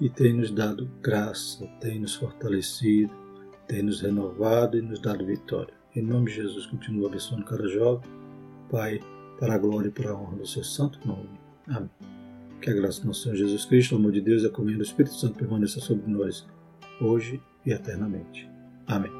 e 0.00 0.08
tem 0.08 0.32
nos 0.32 0.50
dado 0.50 0.90
graça, 1.00 1.64
tem 1.80 2.00
nos 2.00 2.16
fortalecido, 2.16 3.14
tem 3.68 3.84
nos 3.84 4.00
renovado 4.00 4.76
e 4.76 4.82
nos 4.82 4.98
dado 4.98 5.24
vitória. 5.24 5.72
Em 5.94 6.02
nome 6.02 6.26
de 6.26 6.38
Jesus, 6.38 6.66
continua 6.66 7.08
abençoando 7.08 7.44
cada 7.44 7.68
jovem, 7.68 8.10
Pai, 8.68 8.98
para 9.38 9.54
a 9.54 9.58
glória 9.58 9.88
e 9.88 9.92
para 9.92 10.10
a 10.10 10.16
honra 10.16 10.38
do 10.38 10.46
seu 10.46 10.64
santo 10.64 10.98
nome. 11.06 11.30
Amém. 11.68 11.88
Que 12.60 12.70
a 12.70 12.74
graça 12.74 13.00
do 13.00 13.06
nosso 13.06 13.22
Senhor 13.22 13.36
Jesus 13.36 13.64
Cristo, 13.64 13.94
o 13.94 13.98
amor 13.98 14.10
de 14.10 14.20
Deus 14.20 14.42
e 14.42 14.46
a 14.46 14.50
comunhão 14.50 14.78
do 14.78 14.84
Espírito 14.84 15.14
Santo 15.14 15.38
permaneça 15.38 15.78
sobre 15.78 16.10
nós, 16.10 16.44
hoje 17.00 17.40
e 17.64 17.70
eternamente. 17.70 18.50
Amém. 18.88 19.12